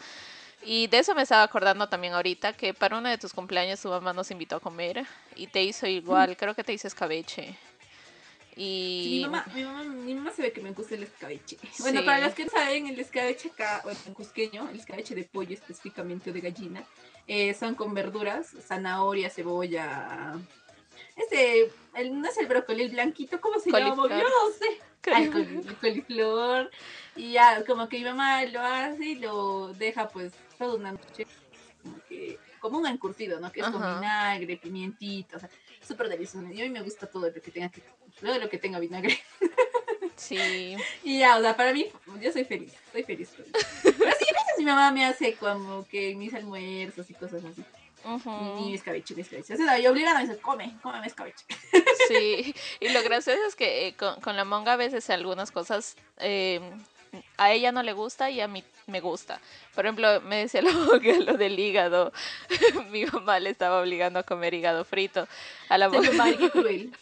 [0.67, 3.89] Y de eso me estaba acordando también ahorita, que para uno de tus cumpleaños tu
[3.89, 7.57] mamá nos invitó a comer y te hizo igual, creo que te hizo escabeche.
[8.57, 11.59] Y Sí, mi, mamá, mi, mamá, mi mamá sabe que me gusta el escabeche.
[11.81, 12.07] Bueno, Sí.
[12.07, 15.55] para los que no saben, el escabeche acá, bueno, en cusqueño, el escabeche de pollo
[15.55, 16.85] específicamente o de gallina,
[17.27, 20.35] eh, son con verduras, zanahoria, cebolla.
[21.17, 23.95] Este, el, no es el brócoli, el blanquito, ¿cómo se llama?
[24.21, 24.81] Yo no sé.
[25.07, 26.71] El coli- el coliflor.
[27.17, 31.27] Y ya, como que mi mamá lo hace y lo deja pues toda una noche,
[31.83, 33.53] como que, como un encurtido, ¿no?
[33.53, 35.49] Que es con vinagre, pimientito, o sea,
[35.87, 36.47] súper delicioso.
[36.49, 37.83] Y a mí me gusta todo lo que tenga que,
[38.21, 39.21] todo lo que tenga vinagre.
[40.17, 41.87] Sí, Y ya, o sea, para mí,
[42.21, 43.31] yo soy feliz, soy feliz.
[43.37, 47.63] Pero sí, a veces mi mamá me hace como que mis almuerzos y cosas así.
[48.05, 49.55] Ujú, Y mi escabeche, escabeche.
[49.55, 51.45] O sea, y obligan a decir, come, come mi escabeche.
[52.09, 52.55] sí.
[52.81, 56.61] Y lo gracioso es que eh, con, con la monga a veces algunas cosas eh,
[57.37, 59.41] a ella no le gusta y a mí me gusta.
[59.75, 62.13] Por ejemplo, me decía la monga lo del hígado.
[62.91, 65.27] Mi mamá le estaba obligando a comer hígado frito
[65.69, 66.11] a la monga
[66.53, 66.93] cruel.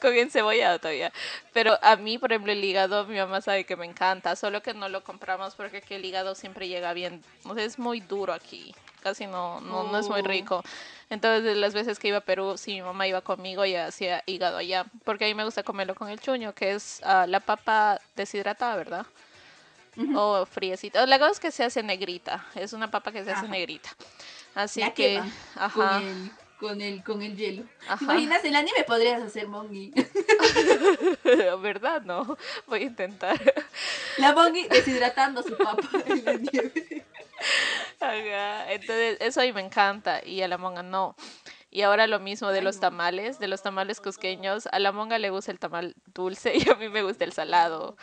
[0.00, 1.12] con encebollado todavía.
[1.52, 4.74] Pero a mí, por ejemplo, el hígado, mi mamá sabe que me encanta, solo que
[4.74, 8.32] no lo compramos porque aquí el hígado siempre llega bien, o sea, es muy duro
[8.32, 10.24] aquí, casi no, no, no es muy Oh.
[10.24, 10.62] rico.
[11.10, 14.58] Entonces, las veces que iba a Perú, si mi mamá iba conmigo, y hacía hígado
[14.58, 18.00] allá, porque a mí me gusta comerlo con el chuño, que es ah, la papa
[18.16, 19.06] deshidratada, ¿verdad?
[19.96, 20.16] Ujú.
[20.16, 21.04] o friecita.
[21.06, 22.46] La cosa es que se hace negrita.
[22.54, 23.90] Es una papa que se hace negrita.
[24.54, 25.20] Así La que,
[25.56, 26.30] ajá, Con el,
[26.60, 27.64] con el, con el hielo.
[27.80, 28.04] ¿Te ajá.
[28.04, 28.44] imaginas?
[28.44, 29.92] En la nieve podrías hacer mongi.
[31.60, 32.02] ¿Verdad?
[32.02, 32.36] No.
[32.66, 33.38] Voy a intentar.
[34.18, 37.04] La mongi deshidratando su papa en la nieve.
[38.00, 41.16] Ajá, Entonces, eso a mí me encanta y a la monga no.
[41.72, 44.66] Y ahora lo mismo de los tamales, de los tamales cusqueños.
[44.72, 47.96] A la monga le gusta el tamal dulce y a mí me gusta el salado.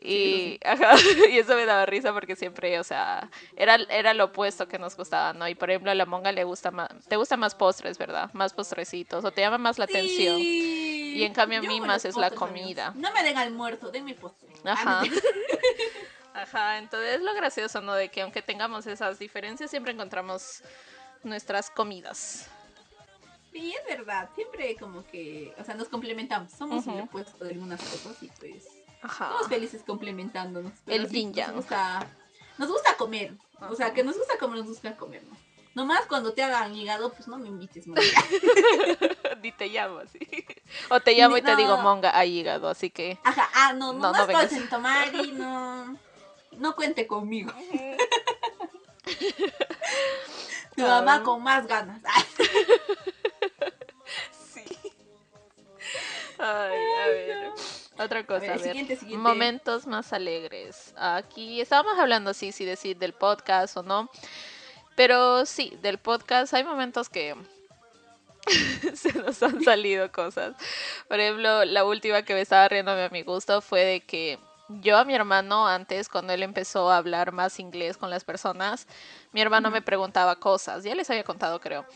[0.00, 0.94] Y, ajá,
[1.30, 4.94] y eso me daba risa porque siempre, o sea, era, era lo opuesto que nos
[4.96, 5.48] gustaba, ¿no?
[5.48, 8.30] Y por ejemplo, a la monga le gusta más, te gusta más postres, ¿verdad?
[8.34, 10.36] Más postrecitos, o te llama más la atención.
[10.36, 11.14] Sí.
[11.16, 12.48] Y en cambio a mí más es la amigos.
[12.48, 12.92] comida.
[12.94, 14.48] No me den almuerzo, denme postre.
[14.64, 15.02] Ajá.
[16.42, 17.94] Ajá, entonces es lo gracioso, ¿no?
[17.94, 20.62] De que aunque tengamos esas diferencias, siempre encontramos
[21.24, 22.48] nuestras comidas.
[23.52, 24.28] Sí, es verdad.
[24.34, 26.52] Siempre como que, o sea, nos complementamos.
[26.52, 28.66] Somos el opuesto de algunas cosas y pues
[29.02, 29.30] Ajá.
[29.32, 30.72] somos felices complementándonos.
[30.86, 31.48] El sí, yin yang.
[31.48, 32.06] Nos gusta,
[32.58, 33.32] nos gusta comer.
[33.68, 35.36] O sea, que nos gusta comer, nos gusta comer, ¿no?
[35.74, 38.02] Nomás cuando te hagan hígado, pues no me invites, man.
[39.42, 40.18] Ni te llamo así.
[40.90, 43.18] O te llamo y te digo monga a hígado, así que.
[43.22, 44.52] Ajá, ah, no, No, no, no vengas.
[44.52, 45.96] en tomar y no,
[46.58, 47.52] no cuente conmigo.
[50.76, 51.00] Tu Ah.
[51.00, 52.00] mamá con más ganas.
[54.52, 54.64] Sí.
[56.38, 57.50] Ay, a ver.
[57.98, 58.68] Otra cosa, ver, a el ver.
[58.70, 59.22] siguiente, siguiente.
[59.28, 60.94] Momentos más alegres.
[60.96, 64.08] Aquí estábamos hablando así, si decir del podcast o no.
[64.94, 67.34] Pero sí, del podcast hay momentos que
[68.94, 70.54] se nos han salido cosas.
[71.08, 74.38] Por ejemplo, la última que me estaba riendo a mi gusto fue de que
[74.68, 78.86] yo a mi hermano antes, cuando él empezó a hablar más inglés con las personas,
[79.32, 80.84] mi hermano me preguntaba cosas.
[80.84, 81.86] Ya les había contado, creo.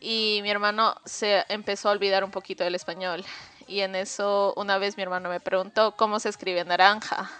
[0.00, 3.24] Y mi hermano se empezó a olvidar un poquito del español.
[3.66, 7.30] Y en eso una vez mi hermano me preguntó cómo se escribe naranja,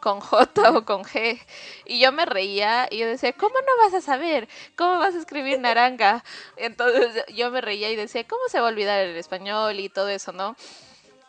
[0.00, 1.40] con J o con G.
[1.84, 4.48] Y yo me reía y yo decía, ¿cómo no vas a saber?
[4.76, 6.22] ¿Cómo vas a escribir naranja?
[6.56, 10.08] Entonces yo me reía y decía, ¿cómo se va a olvidar el español y todo
[10.08, 10.56] eso, no?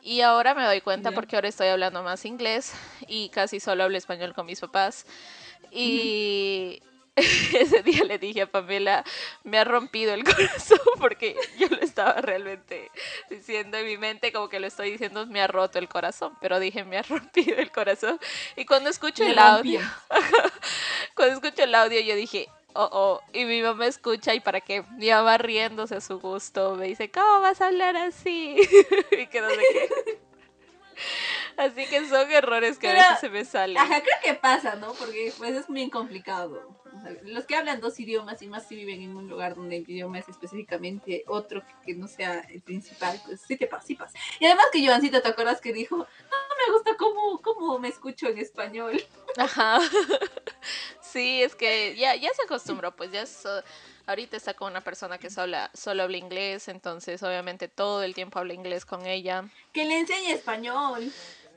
[0.05, 2.73] Y ahora me doy cuenta porque ahora estoy hablando más inglés
[3.07, 5.07] y casi solo hablo español con mis papás.
[5.71, 6.79] Y
[7.15, 9.03] ese día le dije a Pamela,
[9.43, 12.91] me ha rompido el corazón porque yo lo estaba realmente
[13.31, 16.59] diciendo en mi mente, como que lo estoy diciendo, me ha roto el corazón, pero
[16.59, 18.19] dije, me ha rompido el corazón.
[18.55, 19.81] Y cuando escucho el audio,
[21.15, 24.84] cuando escucho el audio yo dije, oh, oh, y mi mamá escucha y para que
[24.97, 28.57] mi mamá riéndose a su gusto me dice, ¿cómo vas a hablar así?
[29.11, 30.19] y que no sé qué.
[31.57, 33.78] Así que son errores que a veces se me salen.
[33.78, 34.93] Ajá, creo que pasa, ¿no?
[34.93, 36.82] Porque pues es bien complicado.
[36.86, 39.78] O sea, los que hablan dos idiomas y más si viven en un lugar donde
[39.78, 43.88] el idioma es específicamente otro que, que no sea el principal, pues sí te pasa,
[43.88, 44.17] sí pasa.
[44.39, 46.05] Y además que Joancito, ¿te acuerdas que dijo, no
[46.66, 49.03] me gusta cómo, cómo me escucho en español?
[49.38, 49.80] Ajá.
[51.01, 53.47] Sí, es que ya, ya se acostumbró, pues ya es,
[54.05, 58.38] ahorita está con una persona que solo, solo habla inglés, entonces obviamente todo el tiempo
[58.38, 59.45] habla inglés con ella.
[59.72, 61.09] Que le enseñe español.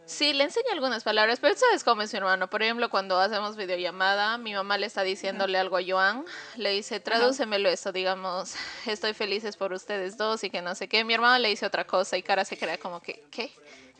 [0.07, 2.49] Sí, le enseño algunas palabras, pero sabes cómo es mi hermano.
[2.49, 6.25] Por ejemplo, cuando hacemos videollamada, mi mamá le está diciéndole algo a Joan,
[6.57, 8.55] le dice, tradúcemelo esto, digamos,
[8.87, 11.05] estoy felices por ustedes dos y que no sé qué.
[11.05, 13.51] Mi hermano le dice otra cosa y cara se crea como que, ¿qué?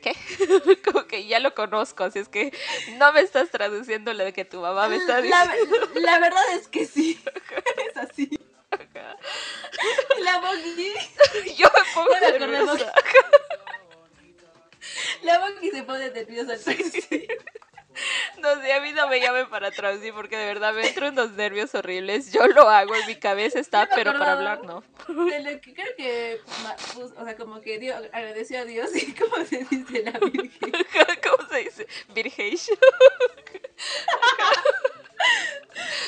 [0.03, 0.15] ¿Qué?
[0.85, 2.53] como que ya lo conozco, así es que
[2.99, 5.89] no me estás traduciendo lo de que tu mamá me está diciendo.
[5.95, 7.21] la verdad es que sí.
[7.89, 8.31] Es así.
[10.21, 10.93] La Bongi,
[11.57, 12.93] Yo me pongo acordé, nerviosa.
[15.23, 16.53] la Bongi se pone nerviosa.
[16.53, 17.45] al traducir.
[18.39, 21.33] No sé, a mí no me llamen para traducir porque de verdad me entran unos
[21.33, 22.33] nervios horribles.
[22.33, 24.83] Yo lo hago, en mi cabeza está, pero para hablar no.
[25.09, 26.41] De lo que creo que,
[26.95, 30.73] pus- o sea, como que dio, agradeció a Dios y como se dice la Virgen.
[31.29, 31.87] ¿Cómo se dice?
[32.15, 32.79] Virgation.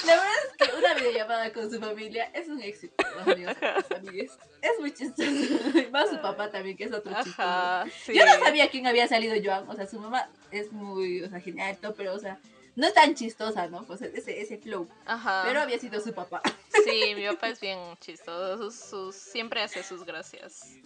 [0.07, 2.95] La verdad es que una videollamada con su familia es un éxito,
[3.27, 3.57] amigos,
[3.97, 4.33] amigues.
[4.63, 5.31] Es muy chistoso.
[5.93, 7.43] Más su papá también, que es otro chistoso.
[7.43, 8.15] Ajá, sí.
[8.15, 11.41] Yo no sabía quién había salido Joan, o sea, su mamá es muy, o sea,
[11.41, 12.39] genial, pero, o sea,
[12.77, 13.85] no es tan chistosa, ¿no?
[13.85, 14.89] Pues ese, ese flow.
[15.07, 15.43] Ajá.
[15.47, 16.41] Pero había sido su papá.
[16.85, 18.57] Sí, mi papá es bien chistoso.
[18.71, 20.77] Sus, sus- siempre hace sus gracias.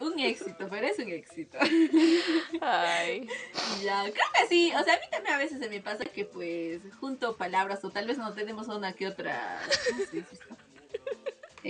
[0.00, 1.58] Un éxito, pero es un éxito.
[2.60, 3.28] Ay.
[3.82, 4.72] Ya, creo que sí.
[4.74, 7.90] O sea, a mí también a veces se me pasa que pues junto palabras o
[7.90, 9.60] tal vez no tenemos una que otra.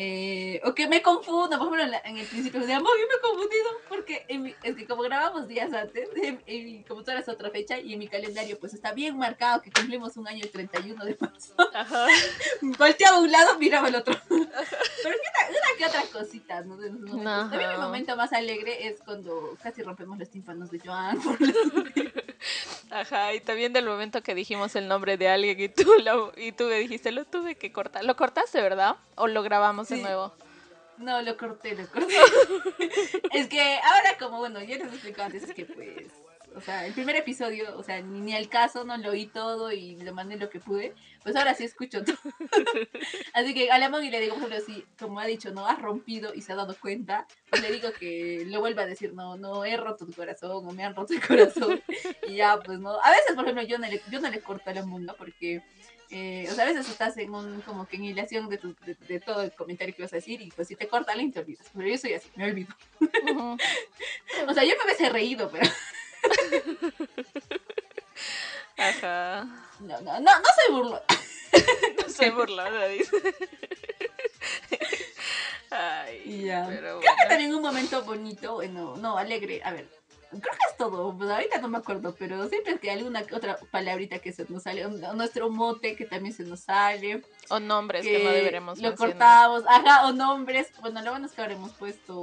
[0.01, 3.21] Eh, o que me confundo, por ejemplo, en, el principio de amor, yo me he
[3.21, 7.29] confundido porque en mi- es que como grabamos días antes, en, en mi computadora es
[7.29, 10.53] otra fecha y en mi calendario pues está bien marcado que cumplimos un año el
[10.53, 11.53] 31 de marzo.
[11.75, 12.07] Ajá.
[12.79, 14.15] Volteaba a un lado, miraba el otro.
[14.29, 16.77] Pero que una, una que otra cosita, ¿no?
[16.77, 16.91] De.
[16.91, 17.51] Ajá.
[17.51, 21.21] También mi momento más alegre es cuando casi rompemos los tímpanos de Joan.
[21.21, 21.37] por
[22.91, 26.53] Ajá, y también del momento que dijimos el nombre de alguien y tú, lo, y
[26.53, 28.05] tú me dijiste, lo tuve que cortar.
[28.05, 28.97] ¿Lo cortaste, verdad?
[29.15, 30.33] ¿O lo grabamos de nuevo?
[30.97, 32.15] No, lo corté, lo corté.
[33.33, 36.13] es que ahora como, bueno, yo les explico antes, es que pues,
[36.55, 39.71] o sea, el primer episodio, o sea, ni, ni al caso, no lo oí todo
[39.73, 42.17] y lo mandé lo que pude, pues ahora sí escucho todo.
[43.35, 45.81] Así que a la Mogui le digo, por ejemplo, si, como ha dicho, no, has
[45.81, 49.37] rompido y se ha dado cuenta, pues le digo que lo vuelva a decir, no,
[49.37, 51.81] no, he roto tu corazón o me han roto el corazón.
[52.29, 54.71] Y ya, pues no, a veces, por ejemplo, yo no le, yo no le corto
[54.71, 55.15] a la ¿no?
[55.15, 55.63] Porque...
[56.11, 58.95] eh, o sea, a veces estás en un, como que en hilación de, tu- de,
[59.07, 61.41] de todo el comentario que vas a decir y pues si te corta alguien te
[61.41, 61.67] olvidas.
[61.75, 62.75] Pero yo soy así, me olvido.
[64.47, 65.69] O sea, yo me hubiese reído, pero
[68.77, 69.45] Ajá.
[69.81, 71.03] no, no, no, no soy burla.
[71.99, 73.17] No soy burlada, dice.
[75.71, 76.67] Ay, ya.
[76.69, 79.89] pero Creo que también un momento bonito, bueno, no, alegre, a ver.
[80.31, 83.59] Creo que es todo, pues ahorita no me acuerdo, pero siempre es que alguna otra
[83.71, 88.05] palabrita que se nos sale, o nuestro mote que también se nos sale, O nombres
[88.05, 89.13] que, que no deberemos lo mencionar.
[89.17, 92.15] cortamos, ajá, o nombres, bueno, lo bueno es que ahora hemos puesto,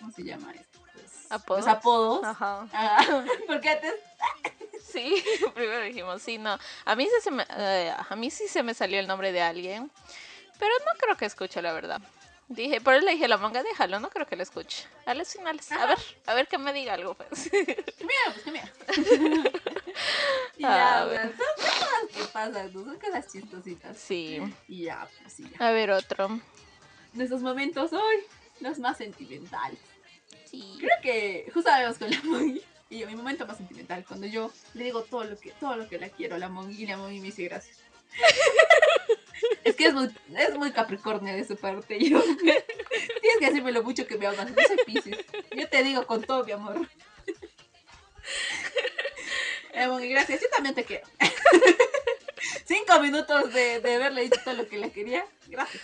[0.00, 0.80] ¿cómo se llama esto?
[1.30, 1.64] ¿Apodos?
[1.64, 2.68] Los apodos, Ajá.
[2.72, 3.94] Ajá, porque antes
[4.96, 5.22] Sí,
[5.54, 6.58] primero dijimos, sí, no.
[6.84, 9.42] A mí, sí se me, eh, a mí sí se me salió el nombre de
[9.42, 9.90] alguien,
[10.58, 12.00] pero no creo que escuche, la verdad.
[12.48, 14.86] Dije, por eso le dije a la manga, déjalo, no creo que lo escuche.
[15.04, 17.50] A los finales, a ver, a ver que me diga algo, pues.
[17.52, 18.72] Mira, pues que mira.
[20.62, 21.32] Ah, ya, o bueno.
[21.36, 22.84] sea, son cosas que pasan, ¿no?
[22.84, 23.98] son cosas chistositas.
[23.98, 24.40] Sí.
[24.68, 25.68] Y ya, pues sí, ya.
[25.68, 26.40] A ver, otro.
[27.14, 28.16] En esos momentos hoy,
[28.60, 29.80] los más sentimentales.
[30.50, 32.62] Creo que justo habíamos con la Mongi.
[32.88, 35.98] Y mi momento más sentimental, cuando yo le digo todo lo que, todo lo que
[35.98, 37.78] la quiero a la Mongi y la Mongi me dice gracias.
[39.64, 41.98] es que es muy, es muy capricornio de su parte.
[41.98, 42.64] Yo, tienes
[43.38, 44.48] que decirme lo mucho que me amas.
[44.48, 45.18] Yo soy Pisces.
[45.54, 46.88] Yo te digo con todo mi amor.
[49.74, 50.40] La Mongi, gracias.
[50.40, 51.06] Yo también te quiero.
[52.66, 55.26] Cinco minutos de, de haberle dicho todo lo que la quería.
[55.48, 55.82] Gracias.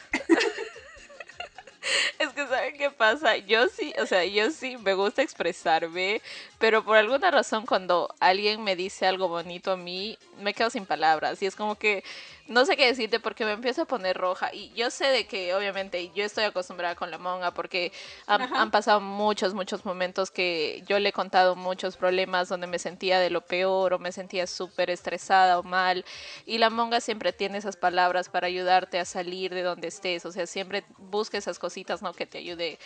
[2.23, 3.37] Es que, ¿saben qué pasa?
[3.37, 6.23] Yo sí, o sea, yo sí me gusta expresarme,
[6.61, 10.87] pero por alguna razón cuando alguien me dice algo bonito a mí, me quedo sin
[10.87, 12.05] palabras y es como que
[12.49, 15.55] no sé qué decirte porque me empiezo a poner roja y yo sé de que
[15.55, 17.93] obviamente yo estoy acostumbrada con la monga porque
[18.27, 23.21] han, pasado muchos, muchos momentos que yo le he contado muchos problemas donde me sentía
[23.21, 26.05] de lo peor o me sentía súper estresada o mal
[26.45, 30.33] y la monga siempre tiene esas palabras para ayudarte a salir de donde estés, o
[30.33, 32.13] sea, siempre busca esas cositas, ¿no?
[32.13, 32.79] Que te ayude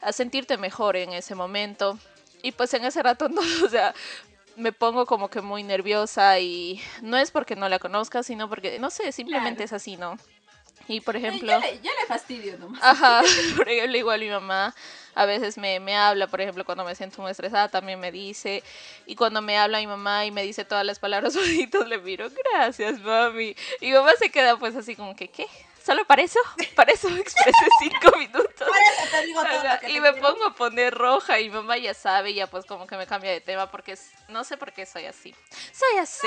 [0.00, 1.98] a sentirte mejor en ese momento.
[2.42, 3.94] Y pues en ese rato, no, o sea,
[4.58, 8.78] me pongo como que muy nerviosa y no es porque no la conozca, sino porque,
[8.78, 9.64] no sé, simplemente Claro.
[9.64, 10.18] es así, ¿no?
[10.88, 11.52] Y por ejemplo...
[11.52, 12.80] Yo le, yo le fastidio nomás.
[12.82, 13.22] Ajá,
[13.56, 14.74] por ejemplo, igual mi mamá
[15.14, 18.62] a veces me, me habla, por ejemplo, cuando me siento muy estresada, también me dice,
[19.06, 22.28] y cuando me habla mi mamá y me dice todas las palabras bonitas, le miro,
[22.52, 23.54] gracias, mami.
[23.80, 25.46] Y mamá se queda pues así como que, ¿qué?
[25.88, 26.38] ¿Solo para eso?
[26.76, 28.68] Para eso me expresé cinco minutos.
[29.10, 30.28] Te digo todo y me quiero.
[30.28, 33.30] pongo a poner roja y mamá ya sabe, y ya pues como que me cambia
[33.30, 35.34] de tema porque es- no sé por qué soy así.
[35.72, 36.26] Soy así.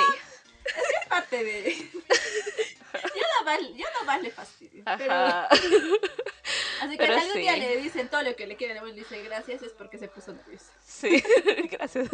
[0.65, 1.75] Es parte de.
[1.93, 4.83] yo no más, yo no más le fastidio.
[4.97, 5.45] Pero, Ajá.
[5.47, 9.61] así que pero algún día le dicen todo lo que le quieren, le dice gracias,
[9.61, 10.71] es porque se puso nerviosa.
[10.83, 11.23] Sí,
[11.69, 12.09] gracias.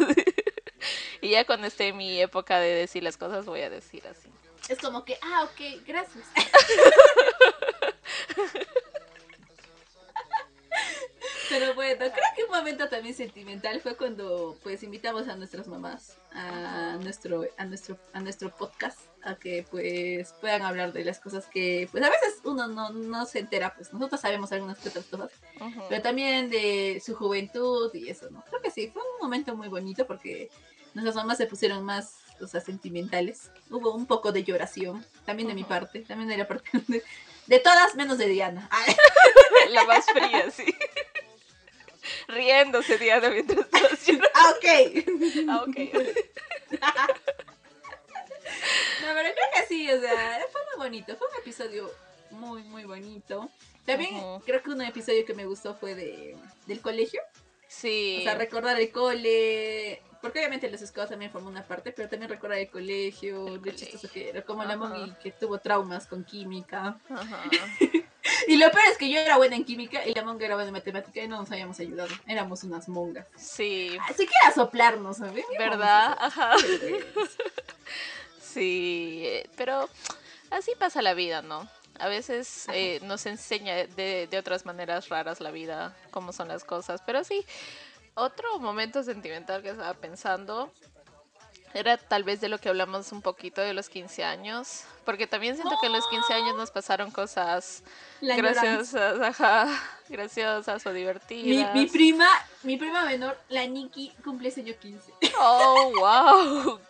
[1.22, 4.28] Y ya cuando esté en mi época de decir las cosas, voy a decir así.
[4.68, 6.26] Es como que, ah, ok, gracias.
[11.48, 16.18] Pero bueno, creo que un momento también sentimental fue cuando pues invitamos a nuestras mamás
[16.32, 21.46] a nuestro, a nuestro, a nuestro podcast a que pues puedan hablar de las cosas
[21.46, 25.32] que pues a veces uno no, no se entera, pues nosotros sabemos algunas otras cosas,
[25.60, 25.82] Ujú.
[25.88, 28.44] pero también de su juventud y eso, ¿no?
[28.48, 30.50] Creo que sí, fue un momento muy bonito porque
[30.94, 33.50] nuestras mamás se pusieron más, o sea, sentimentales.
[33.70, 37.02] Hubo un poco de lloración, también de mi parte, también de la parte de,
[37.48, 38.68] de todas menos de Diana.
[38.70, 38.94] Ay,
[39.70, 40.64] La más fría, sí.
[42.28, 43.66] Riéndose, Diana, mientras
[44.06, 44.28] llorando.
[44.34, 44.66] ah, ok.
[45.48, 45.76] Ah, ok.
[49.00, 51.90] No, pero creo que sí, o sea, fue muy bonito, fue un episodio
[52.30, 53.48] muy, muy bonito.
[53.86, 56.36] También creo que un episodio que me gustó fue de,
[56.66, 57.22] del colegio.
[57.68, 58.18] Sí.
[58.20, 60.02] O sea, recordar el cole.
[60.20, 63.72] Porque obviamente los scouts también forman una parte, pero también recordar el colegio, El lo
[63.72, 64.76] chistoso que era, como la.
[64.76, 66.98] Mongi que tuvo traumas con química.
[67.08, 67.44] Ajá.
[68.46, 70.68] Y lo peor es que yo era buena en química y la monga era buena
[70.68, 72.08] en matemática y no nos habíamos ayudado.
[72.26, 73.26] Éramos unas mongas.
[73.36, 73.96] Sí.
[74.08, 75.44] Así que era soplarnos, ¿sabes?
[75.58, 76.16] ¿Verdad?
[76.20, 76.54] Ajá.
[78.40, 79.42] Sí.
[79.56, 79.88] Pero
[80.50, 81.68] así pasa la vida, ¿no?
[81.98, 86.64] A veces eh, nos enseña de, de otras maneras raras la vida, cómo son las
[86.64, 87.02] cosas.
[87.04, 87.44] Pero sí,
[88.18, 90.72] otro momento sentimental que estaba pensando
[91.74, 95.54] era tal vez de lo que hablamos un poquito de los 15 años, porque también
[95.54, 97.82] siento que en los 15 años nos pasaron cosas
[98.20, 99.68] La graciosas, ajá,
[100.08, 101.74] graciosas o Mi, divertidas.
[101.74, 102.28] mi prima,
[102.62, 105.12] mi prima menor, la Nikki, cumple ese año 15.
[105.38, 106.80] Oh, wow.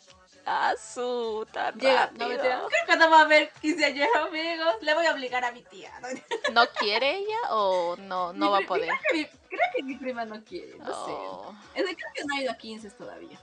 [0.50, 2.24] Ah, su, tan Llega, rápido.
[2.24, 2.62] no mentira.
[2.68, 4.74] Creo que no va a haber 15 años, amigos.
[4.80, 5.92] Le voy a obligar a mi tía.
[6.00, 6.08] ¿no?
[6.52, 8.88] ¿No quiere ella o no, no Mi va a poder?
[8.88, 11.54] Creo que, mi, creo que mi prima no quiere, no Oh.
[11.74, 11.80] sé.
[11.80, 13.38] Es que creo que no ha ido a 15 todavía.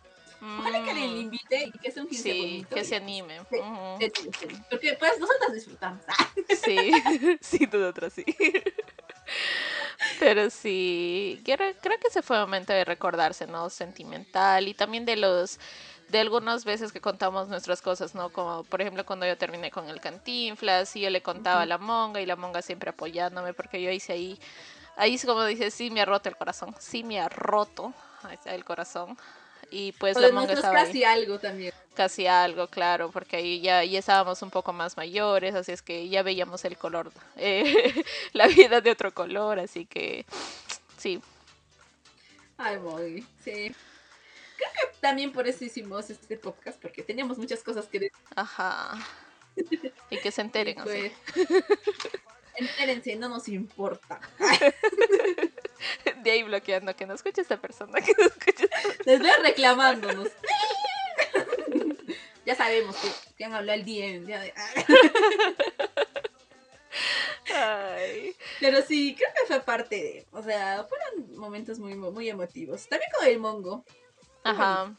[0.60, 2.76] Ojalá que le Mm, invite y que sea un 15 Sí, bonito.
[2.76, 3.40] que y- se anime.
[3.50, 3.58] Sí.
[4.70, 6.02] Porque pues nosotros disfrutamos.
[6.64, 6.92] Sí,
[7.42, 8.26] sí, nosotros sí.
[10.20, 13.70] Pero sí, quiero- creo que ese fue un momento de recordarse, ¿no?
[13.70, 15.60] Sentimental y también de los
[16.16, 18.30] de algunas veces que contamos nuestras cosas, ¿no?
[18.30, 21.78] Como por ejemplo cuando yo terminé con el cantinflas y yo le contaba a la
[21.78, 24.40] monga y la monga siempre apoyándome porque yo hice ahí,
[24.96, 27.94] ahí es como dice, sí me ha roto el corazón, sí me ha roto
[28.24, 29.18] ahí el corazón.
[29.70, 31.74] Y pues o la monga estaba ahí casi algo también.
[31.94, 36.08] casi algo, claro, porque ahí ya, ya estábamos un poco más mayores, así es que
[36.08, 40.26] ya veíamos el color, eh, la vida de otro color, así que
[40.98, 41.22] sí,
[42.58, 43.76] Ay, muy, sí.
[44.58, 48.18] Creo que también por eso hicimos este podcast, porque teníamos muchas cosas que decir.
[48.36, 48.98] ajá.
[50.10, 51.12] Y que se enteren, así.
[51.34, 51.48] pues,
[52.58, 54.20] Entérense, no nos importa.
[56.22, 58.70] De ahí bloqueando, que no escuche esta persona, que no escuche.
[59.06, 60.30] Les veo reclamándonos.
[62.46, 64.28] ya sabemos que, que han hablado el DM.
[64.28, 64.54] ya de-
[67.54, 68.36] Ay.
[68.60, 70.26] Pero sí, creo que fue parte de.
[70.32, 72.88] O sea, fueron momentos muy, muy emotivos.
[72.88, 73.86] También con el Mongo.
[74.46, 74.94] Ajá.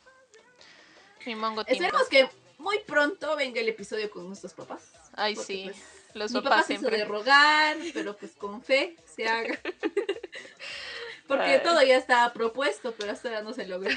[1.24, 1.82] Mi mongo tinto.
[1.84, 2.28] Esperemos que
[2.59, 4.82] muy pronto venga el episodio con nuestros papás.
[5.14, 5.64] Ay, sí.
[5.66, 5.76] pues,
[6.14, 6.99] Los Mi papás papá se hizo siempre.
[6.99, 9.59] de rogar, pero pues con fe se haga.
[11.26, 11.61] Porque Ay.
[11.64, 13.90] todo ya estaba propuesto, pero hasta ahora no se logró.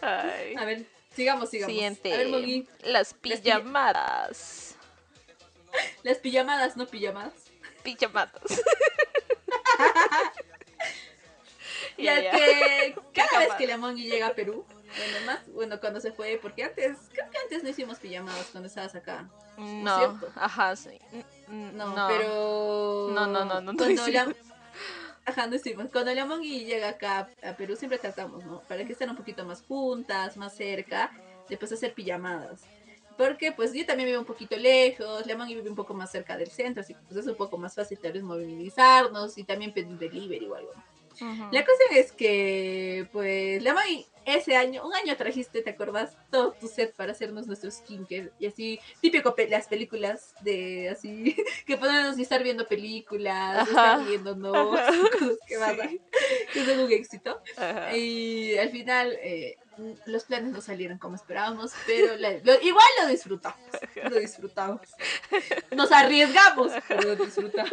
[0.00, 0.54] Ay.
[0.56, 0.84] A ver,
[1.14, 1.72] sigamos, sigamos.
[1.72, 2.12] Siguiente.
[2.12, 4.74] A ver, Mogui, Las pijamadas.
[6.02, 7.34] las pijamadas, no pijamadas.
[7.82, 8.42] Pijamadas.
[11.98, 12.32] Ya Ya, ya.
[12.94, 14.64] que cada vez que la Mongi llega a Perú,
[14.96, 18.68] bueno, más, bueno, cuando se fue, porque antes, creo que antes no hicimos pijamadas cuando
[18.68, 19.28] estabas acá.
[19.56, 20.32] No, cierto?
[20.36, 20.98] ajá, sí.
[21.48, 23.08] No, pero.
[23.10, 24.34] No, no, no, no, no Cuando la...
[25.26, 25.86] Ajá, no hicimos.
[25.90, 28.60] Cuando la Mongi llega acá a Perú, siempre tratamos, ¿no?
[28.62, 31.12] Para que estén un poquito más juntas, más cerca,
[31.48, 32.62] después hacer pijamadas.
[33.16, 36.36] Porque pues yo también vivo un poquito lejos, la Mongi vive un poco más cerca
[36.36, 39.72] del centro, así que pues es un poco más fácil tal vez movilizarnos y también
[39.72, 40.72] pedir delivery o algo.
[41.52, 46.16] La cosa es que, pues, la May, ese año, un año trajiste, ¿te acuerdas?
[46.30, 48.30] Todo tu set para hacernos nuestro skincare.
[48.38, 51.36] Y así, típico pe- las películas de así,
[51.66, 54.80] que podemos estar viendo películas, estar viéndonos,
[55.12, 56.00] cosas que pasan, Sí.
[56.54, 57.40] que son un éxito.
[57.56, 57.94] Ajá.
[57.96, 59.56] Y al final, eh,
[60.06, 63.58] los planes no salieron como esperábamos, pero la- lo- igual lo disfrutamos.
[64.10, 64.80] Lo disfrutamos.
[65.72, 67.70] Nos arriesgamos, pero lo disfrutamos.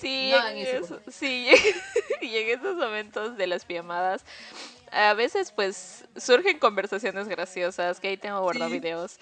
[0.00, 1.48] Sí, No en hagan eso, eso- sí,
[2.22, 4.24] y en esos momentos de las pijamadas,
[4.92, 8.78] a veces pues surgen conversaciones graciosas, que ahí tengo guardado Sí.
[8.80, 9.18] videos,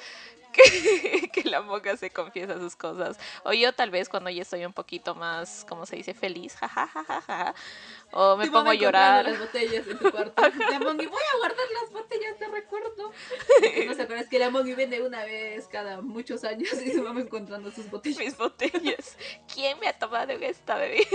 [0.53, 4.65] que, que la moca se confiesa sus cosas, o yo tal vez cuando ya estoy
[4.65, 7.55] un poquito más, como se dice, feliz, jajajaja,
[8.13, 9.25] o me pongo a llorar.
[9.25, 10.43] las botellas en tu cuarto.
[10.71, 13.13] La Mongi, voy a guardar las botellas de recuerdo.
[13.87, 17.21] No se acuerdas que la Mongi vende una vez cada muchos años y su mamá
[17.21, 18.19] encontrando sus botellas.
[18.19, 19.17] mis botellas.
[19.53, 21.07] ¿Quién me ha tomado esta bebida?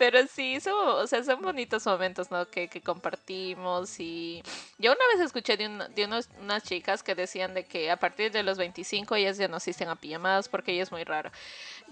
[0.00, 2.48] Pero sí, son, o sea, son bonitos momentos, ¿no?
[2.48, 4.42] Que, que compartimos y
[4.78, 7.98] yo una vez escuché de, un- de unos- unas chicas que decían de que a
[7.98, 11.30] partir de los 25 ellas ya no asisten a pijamadas porque ella es muy raro.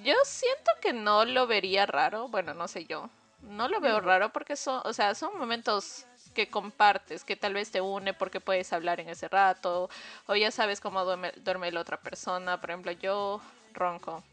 [0.05, 3.11] Yo siento que no lo vería raro, bueno, no sé yo,
[3.43, 7.71] no lo veo raro porque son, o sea, son momentos que compartes, que tal vez
[7.71, 9.91] te une porque puedes hablar en ese rato,
[10.27, 12.61] o ya sabes cómo duerme, duerme la otra persona.
[12.61, 13.41] Por ejemplo, yo
[13.75, 14.25] ronco.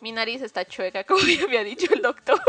[0.00, 2.40] Mi nariz está chueca, como ya me ha dicho el doctor.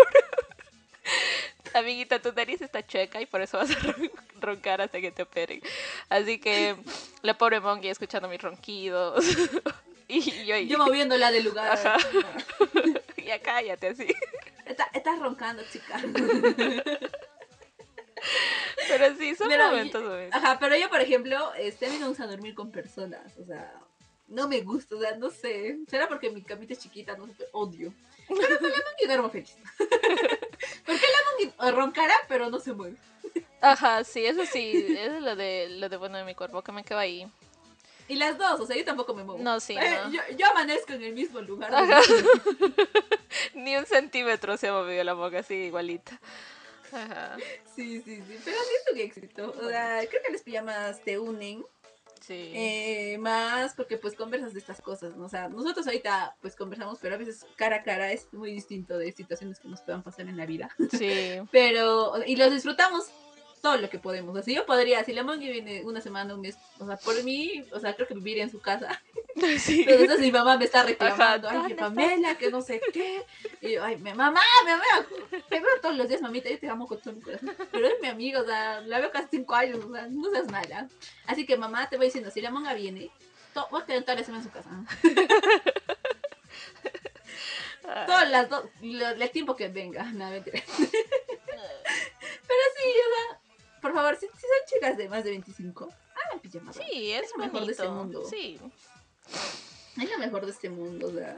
[1.79, 5.23] Amiguita, tu nariz está chueca y por eso vas a ron- roncar hasta que te
[5.23, 5.61] operen.
[6.09, 6.75] Así que
[7.21, 9.23] la pobre Mongi escuchando mis ronquidos.
[10.07, 11.71] y yo ahí, Yo moviéndola de lugar.
[11.71, 11.97] Ajá.
[13.25, 14.07] ya cállate así.
[14.65, 16.01] Está- estás roncando, chica.
[18.87, 20.35] Pero sí, son Pero, momentos, momentos.
[20.41, 23.37] Ajá, pero yo, por ejemplo, este, a mí me gusta dormir con personas.
[23.37, 23.73] O sea,
[24.27, 25.79] no me gusta, o sea, no sé.
[25.87, 27.93] Será porque mi camita es chiquita, no sé, odio.
[28.27, 29.55] Pero con la Mongi duermo feliz.
[30.85, 31.05] porque
[31.59, 32.97] la roncará, pero no se mueve.
[33.61, 36.71] Ajá, sí, eso sí, eso es lo de, lo de bueno de mi cuerpo, que
[36.71, 37.27] me quedo ahí.
[38.09, 39.41] Y las dos, o sea, yo tampoco me muevo.
[39.41, 40.11] No, sí, Eh, no.
[40.11, 41.73] Yo, yo amanezco en el mismo lugar.
[41.73, 42.01] Ajá.
[43.53, 46.19] Ni un centímetro se ha movido la boca así igualita.
[46.91, 47.37] Ajá.
[47.75, 48.39] Sí, sí, sí.
[48.45, 49.53] Pero sí es un éxito.
[49.61, 51.65] O sea, creo que las pijamas te unen
[52.27, 52.51] Sí.
[52.53, 55.25] eh, más porque pues conversas de estas cosas, ¿no?
[55.25, 58.97] O sea, nosotros ahorita pues conversamos, pero a veces cara a cara es muy distinto
[58.97, 60.69] de situaciones que nos puedan pasar en la vida.
[60.91, 61.07] Sí.
[61.51, 63.05] Pero, y los disfrutamos
[63.67, 64.37] todo lo que podemos.
[64.37, 67.65] Así yo podría, si la Mongi viene una semana, un mes, o sea, por mí,
[67.73, 69.01] o sea, creo que viviría en su casa.
[69.59, 69.83] Sí.
[69.85, 73.23] Pero entonces mi mamá me está reclamando, ay, que ¿dónde Pamela, que no sé qué.
[73.61, 74.83] Y yo, ay, mi mamá, mi mamá,
[75.47, 77.55] te veo todos los días, mamita, yo te amo con todo mi corazón.
[77.71, 80.51] Pero es mi amiga, o sea, la veo casi cinco años, o sea, no seas
[80.51, 80.89] mala.
[81.27, 83.11] Así que mamá, te voy diciendo, si la monga viene,
[83.69, 84.71] voy a quedar toda la semana en su casa.
[88.05, 90.61] Todas las dos, el tiempo que venga, no, mentira.
[92.47, 93.39] Pero sí, o sea,
[93.81, 95.89] por favor, si, si son chicas de más de 25,
[96.25, 96.73] hagan pijama.
[96.73, 98.23] Sí, es, Es lo mejor de este mundo.
[98.29, 98.59] Sí.
[100.01, 101.37] Es lo mejor de este mundo, o sea,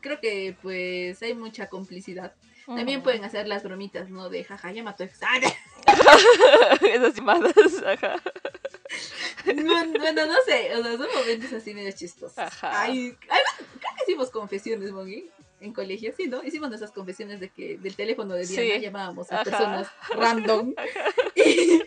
[0.00, 2.34] creo que pues hay mucha complicidad.
[2.66, 4.30] También pueden hacer las bromitas, ¿no?
[4.30, 5.20] De jaja, llama a tu ex.
[5.22, 5.38] ¡Ah!
[6.80, 7.52] Esas llamadas.
[7.84, 8.16] Ajá.
[9.44, 12.38] bueno, bueno, no sé, o sea, son momentos así medio chistosos.
[12.38, 12.82] Ajá.
[12.82, 15.30] Ay, además, creo que hicimos confesiones, Moggy,
[15.64, 16.42] en colegio, sí, ¿no?
[16.44, 18.80] Hicimos nuestras confesiones de que del teléfono de Diana Sí.
[18.80, 19.44] llamábamos a Ajá.
[19.44, 20.74] personas random.
[21.36, 21.82] Y,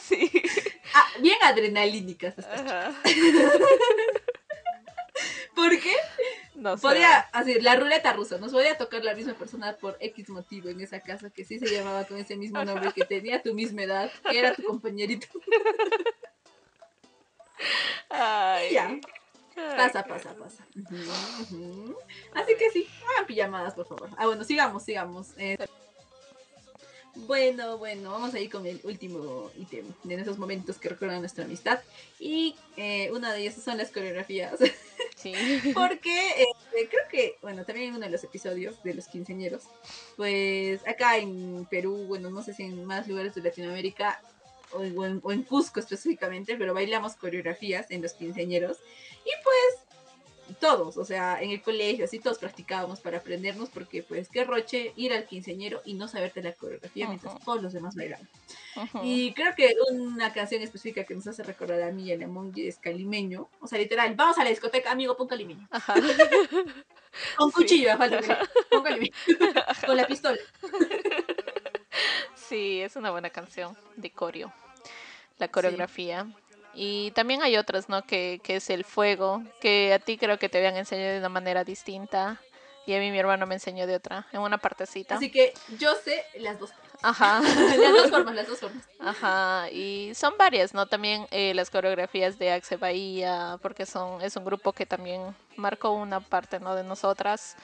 [0.00, 0.30] Sí.
[0.94, 2.38] ah, bien adrenalínicas.
[2.38, 2.94] estas Ajá.
[5.54, 5.94] ¿Por qué?
[6.54, 6.82] No sé.
[6.82, 10.80] Podía, así, la ruleta rusa, nos podía tocar la misma persona por X motivo en
[10.80, 14.10] esa casa que sí se llamaba con ese mismo nombre, que tenía tu misma edad,
[14.30, 15.26] que era tu compañerito.
[18.08, 18.72] Ay.
[18.72, 18.98] Ya.
[19.76, 20.66] Pasa, pasa, pasa.
[22.34, 24.10] Así que sí, hagan pijamadas, por favor.
[24.16, 25.28] Ah, bueno, sigamos, sigamos.
[25.38, 25.56] Eh,
[27.26, 31.44] bueno, bueno, vamos a ir con el último ítem de esos momentos que recuerdan nuestra
[31.44, 31.80] amistad.
[32.18, 34.58] Y eh, una de ellas son las coreografías.
[35.16, 35.32] Sí.
[35.74, 36.46] Porque eh,
[36.88, 39.64] creo que, bueno, también en uno de los episodios de los quinceañeros,
[40.16, 44.20] pues acá en Perú, bueno, no sé si en más lugares de Latinoamérica
[44.72, 48.78] o en- o en Cusco específicamente, pero bailamos coreografías en los quinceañeros
[49.24, 54.28] y pues todos, o sea, en el colegio, así todos practicábamos para aprendernos porque pues
[54.28, 58.28] qué roche ir al quinceañero y no saberte la coreografía mientras todos los demás bailaban.
[58.76, 59.00] Ujú.
[59.04, 62.18] Y creo que una canción específica que nos hace recordar a mí y a
[62.56, 63.48] es Calimeño.
[63.60, 65.68] O sea, literal, vamos a la discoteca, amigo, pon Calimeño.
[65.70, 65.94] Ajá.
[67.36, 67.54] Con Sí.
[67.54, 68.36] cuchillo, falta le-
[68.70, 69.12] pon Calimeño.
[69.86, 70.38] Con la pistola.
[72.34, 74.52] Sí, es una buena canción de coreo.
[75.38, 76.26] La coreografía.
[76.74, 78.02] Y también hay otras, ¿no?
[78.02, 81.28] Que, que es el fuego, que a ti creo que te habían enseñado de una
[81.28, 82.40] manera distinta.
[82.86, 85.14] Y a mí mi hermano me enseñó de otra, en una partecita.
[85.14, 86.70] Así que yo sé las dos.
[87.02, 87.40] Ajá.
[87.78, 88.84] las dos formas, las dos formas.
[88.98, 90.86] Ajá, y son varias, ¿no?
[90.86, 95.90] También eh, las coreografías de Axe Bahía, porque son, es un grupo que también marcó
[95.90, 96.74] una parte, ¿no?
[96.74, 97.56] De nosotras.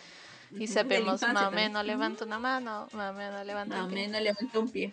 [0.53, 1.73] Y sabemos, infancia más o también.
[1.73, 4.09] menos levanta una mano, más o menos levanta un pie.
[4.09, 4.93] No levantó un pie.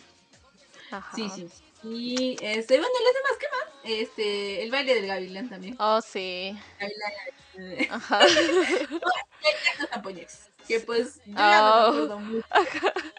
[0.89, 1.16] Ajá.
[1.16, 1.47] Sí, sí.
[1.84, 3.73] Y este, bueno, las demás, ¿qué más?
[3.84, 5.76] Este, el baile del gavilán también.
[5.80, 6.58] Oh, sí.
[6.80, 7.12] Gavilán,
[7.60, 8.20] eh, Ajá.
[9.92, 11.92] los Que pues yo ya no Oh.
[11.92, 12.48] me acuerdo mucho.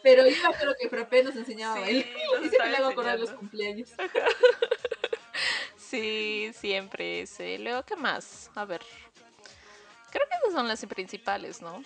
[0.02, 2.06] Pero yo me acuerdo que Frappé nos enseñaba Sí, él.
[2.42, 3.90] Y siempre le hago acordar los cumpleaños.
[5.76, 7.58] Sí, siempre ese.
[7.58, 8.50] Luego, ¿qué más?
[8.54, 8.80] A ver.
[10.10, 11.82] Creo que esas son las principales, ¿no?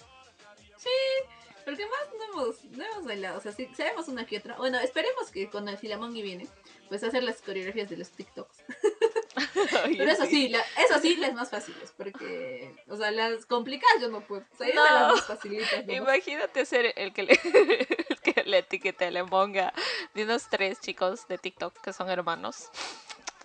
[1.68, 3.36] Porque más no hemos, no hemos bailado.
[3.38, 4.56] O sea, sí, sabemos una que otra.
[4.56, 6.48] Bueno, esperemos que cuando el Filamongi viene,
[6.88, 8.56] pues hacer las coreografías de los TikToks.
[9.98, 11.92] Pero eso sí, la- eso sí, las más fáciles.
[11.94, 14.44] Porque, o sea, las complicadas yo no puedo.
[14.50, 14.94] O sea, yo de No.
[14.94, 15.86] las más facilitas.
[15.86, 15.96] nomás.
[15.96, 17.32] Imagínate ser el que le,
[18.08, 19.74] el que le etiquete, le ponga
[20.14, 22.70] de unos tres chicos de TikTok que son hermanos.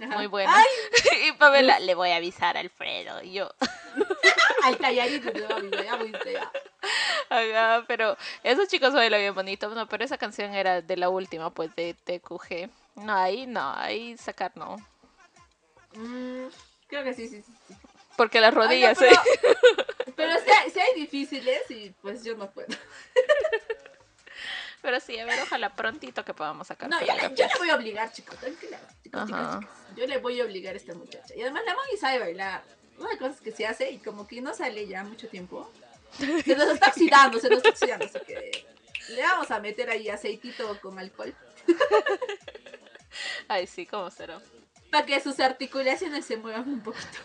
[0.03, 0.15] Ajá.
[0.15, 0.53] Muy buenos.
[0.55, 3.21] Ay, Y Pamela, le voy a avisar a Alfredo.
[3.23, 3.49] Y yo,
[4.63, 6.51] al tallarito te a avisar.
[7.29, 9.69] Ajá, pero esos chicos bailan bien bonito.
[9.69, 12.69] No, pero esa canción era de la última, pues de TQG.
[12.95, 14.75] No, ahí no, ahí sacar no.
[15.95, 16.47] Mm,
[16.87, 17.53] creo que sí, sí, sí.
[17.67, 17.75] sí.
[18.15, 19.55] Porque las Ay, no, rodillas, pero, ¿eh?
[20.15, 22.67] pero si, hay, si hay difíciles, y pues yo no puedo.
[24.83, 26.89] Pero sí, a ver, ojalá prontito que podamos sacar.
[26.89, 28.77] No, ya le- yo le voy a obligar, chicos, tranquila.
[29.01, 29.75] Chicos, chicos, chicos.
[29.95, 31.33] Yo le voy a obligar a esta muchacha.
[31.35, 32.63] Y además la Maggie sabe bailar.
[32.97, 35.71] Una de las cosas que se hace y como que no sale ya mucho tiempo.
[36.19, 38.05] Se nos está oxidando, se nos está oxidando.
[38.05, 38.65] Así que
[39.09, 41.33] le vamos a meter ahí aceitito con alcohol.
[43.47, 44.39] Ay, sí, ¿cómo será?
[44.91, 47.17] Para que sus articulaciones se muevan un poquito.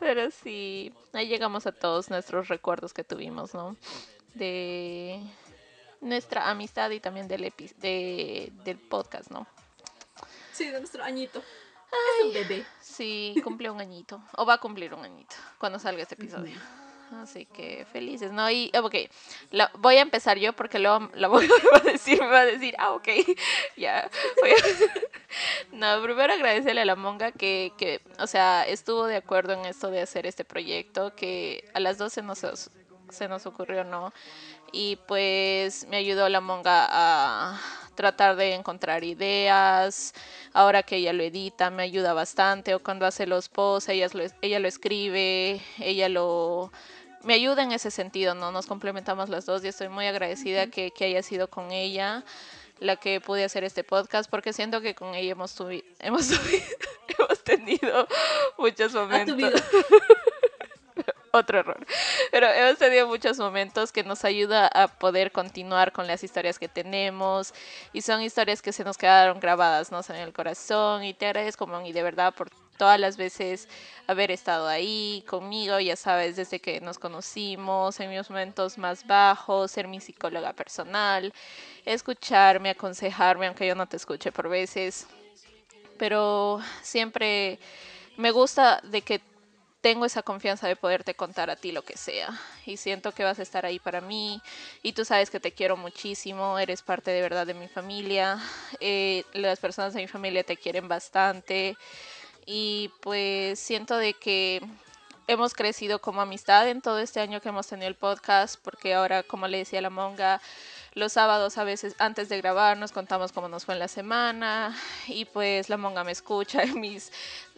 [0.00, 3.76] Pero sí, ahí llegamos a todos nuestros recuerdos que tuvimos, ¿no?
[4.34, 5.20] De
[6.00, 9.46] nuestra amistad y también del, epi- de, del podcast, ¿no?
[10.52, 11.40] Sí, de nuestro añito.
[12.20, 12.64] Es un bebé.
[12.80, 14.22] Sí, cumple un añito.
[14.36, 16.56] O va a cumplir un añito cuando salga este episodio.
[17.22, 18.50] Así que felices, ¿no?
[18.50, 18.94] Y, ok,
[19.50, 22.74] la- voy a empezar yo porque luego la voy a decir, me va a decir,
[22.78, 23.08] ah, ok,
[23.76, 24.10] ya.
[24.40, 24.54] voy a-
[25.72, 29.90] No, primero agradecerle a la monga que, que, o sea, estuvo de acuerdo en esto
[29.90, 32.70] de hacer este proyecto, que a las 12 nos,
[33.14, 34.12] se nos ocurrió, ¿no?
[34.72, 37.60] Y pues me ayudó la monga a
[37.94, 40.12] tratar de encontrar ideas.
[40.52, 42.74] Ahora que ella lo edita, me ayuda bastante.
[42.74, 46.72] O cuando hace los posts, ella lo, ella lo escribe, ella lo...
[47.22, 48.52] Me ayuda en ese sentido, ¿no?
[48.52, 52.22] Nos complementamos las dos y estoy muy agradecida que, que haya sido con ella
[52.80, 56.62] la que pude hacer este podcast porque siento que con ella hemos, tuvi- hemos, tuvi-
[57.18, 58.06] hemos tenido
[58.58, 59.36] muchos momentos.
[61.34, 61.84] otro error.
[62.30, 66.68] Pero hemos tenido muchos momentos que nos ayuda a poder continuar con las historias que
[66.68, 67.52] tenemos
[67.92, 70.00] y son historias que se nos quedaron grabadas, ¿no?
[70.08, 73.68] en el corazón y te agradezco, Mon, y de verdad por todas las veces
[74.06, 79.70] haber estado ahí conmigo, ya sabes, desde que nos conocimos, en mis momentos más bajos,
[79.70, 81.32] ser mi psicóloga personal,
[81.84, 85.06] escucharme, aconsejarme, aunque yo no te escuche por veces,
[85.98, 87.58] pero siempre
[88.16, 89.20] me gusta de que
[89.84, 93.38] tengo esa confianza de poderte contar a ti lo que sea y siento que vas
[93.38, 94.40] a estar ahí para mí
[94.82, 98.38] y tú sabes que te quiero muchísimo, eres parte de verdad de mi familia,
[98.80, 101.76] eh, las personas de mi familia te quieren bastante
[102.46, 104.62] y pues siento de que
[105.26, 109.22] hemos crecido como amistad en todo este año que hemos tenido el podcast porque ahora
[109.22, 110.40] como le decía la monga
[110.94, 114.74] los sábados a veces antes de grabar nos contamos cómo nos fue en la semana
[115.08, 117.12] y pues la monga me escucha en mis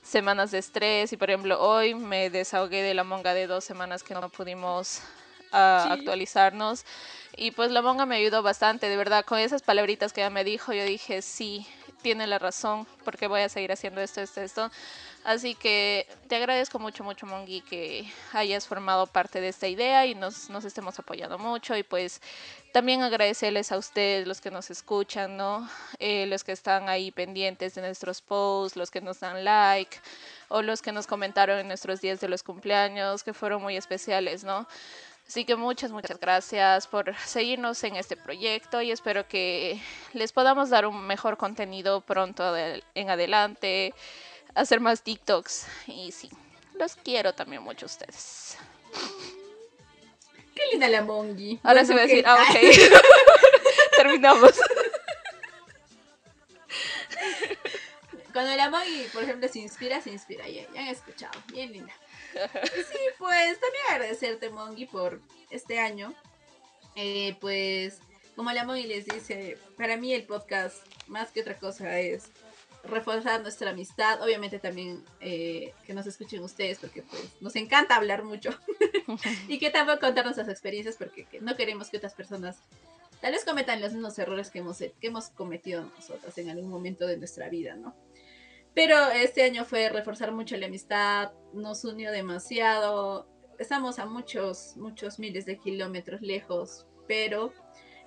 [0.07, 4.05] semanas de estrés y por ejemplo hoy me desahogué de la monga de dos semanas
[4.05, 5.01] que no pudimos
[5.53, 5.93] ah, Sí.
[5.93, 6.85] actualizarnos
[7.37, 10.43] y pues la monga me ayudó bastante, de verdad, con esas palabritas que ella me
[10.43, 11.67] dijo, yo dije, sí,
[12.01, 14.71] tiene la razón, porque voy a seguir haciendo esto, esto, esto.
[15.25, 20.15] Así que te agradezco mucho, mucho, Mongi, que hayas formado parte de esta idea y
[20.15, 21.77] nos, nos estemos apoyando mucho.
[21.77, 22.23] Y pues
[22.73, 25.69] también agradecerles a ustedes, los que nos escuchan, ¿no?
[25.99, 29.99] Eh, los que están ahí pendientes de nuestros posts, los que nos dan like
[30.49, 34.45] o los que nos comentaron en nuestros días de los cumpleaños, que fueron muy especiales,
[34.45, 34.69] ¿no?
[35.27, 39.81] Así que muchas, muchas gracias por seguirnos en este proyecto y espero que
[40.13, 43.93] les podamos dar un mejor contenido pronto en adelante,
[44.55, 46.31] hacer más TikToks y sí,
[46.75, 48.57] los quiero también mucho a ustedes.
[50.55, 51.61] Qué linda la Mongi.
[51.63, 53.03] Ahora Bueno, sí voy a decir, ah, ok.
[53.97, 54.53] Terminamos.
[58.33, 60.49] Cuando la Mongi, por ejemplo, se inspira, se inspira.
[60.49, 61.39] Ya, ya han escuchado.
[61.49, 61.93] Bien linda.
[62.33, 65.21] Sí, pues también agradecerte, Mongi, por
[65.51, 66.15] este año.
[66.95, 68.01] Eh, pues,
[68.35, 72.31] como la Mongi les dice, para mí el podcast, más que otra cosa, es
[72.85, 74.23] reforzar nuestra amistad.
[74.23, 78.51] Obviamente también eh, que nos escuchen ustedes, porque pues nos encanta hablar mucho.
[79.49, 82.57] y que también contar nuestras experiencias, porque que no queremos que otras personas
[83.21, 87.07] tal vez cometan los mismos errores que hemos, que hemos cometido nosotras en algún momento
[87.07, 87.95] de nuestra vida, ¿no?
[88.77, 93.27] Pero este año fue reforzar mucho la amistad, nos unió demasiado,
[93.59, 97.55] estamos a muchos, muchos miles de kilómetros lejos, pero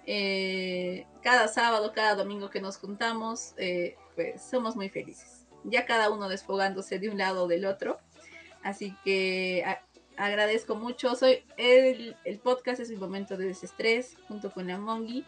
[0.05, 5.47] eh, cada sábado, cada domingo que nos juntamos, eh, pues somos muy felices.
[5.63, 7.97] Ya cada uno desfogándose de un lado o del otro.
[8.61, 9.65] Así que
[10.17, 11.15] agradezco mucho.
[11.15, 15.25] Soy el, el podcast es mi momento de desestrés junto con la Mongi.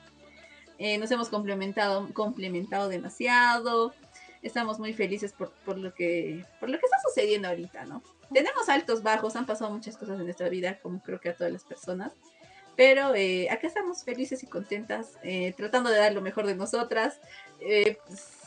[0.78, 3.94] Eh, nos hemos complementado, complementado demasiado.
[4.42, 8.02] Estamos muy felices por, por lo que, por lo que está sucediendo ahorita, ¿no?
[8.34, 11.54] Tenemos altos, bajos, han pasado muchas cosas en nuestra vida, como creo que a todas
[11.54, 12.14] las personas.
[12.76, 17.20] Pero eh, acá estamos felices y contentas, eh, tratando de dar lo mejor de nosotras.
[17.60, 17.98] Eh,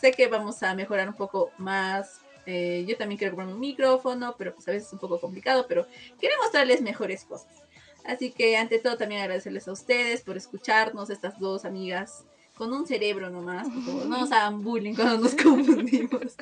[0.01, 2.21] sé que vamos a mejorar un poco más.
[2.47, 5.67] eh, yo también quiero comprarme un micrófono, pero pues a veces es un poco complicado,
[5.69, 5.87] pero
[6.21, 7.63] queremos traerles mejores cosas.
[8.05, 12.25] Así que ante todo también agradecerles a ustedes por escucharnos, estas dos amigas
[12.57, 16.37] con un cerebro nomás, no nos hagan bullying cuando nos confundimos.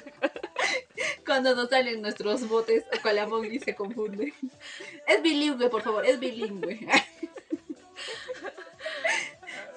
[1.26, 4.34] cuando nos salen nuestros botes o con la Mongi se confunde.
[5.06, 6.80] Es bilingüe, por favor, es bilingüe.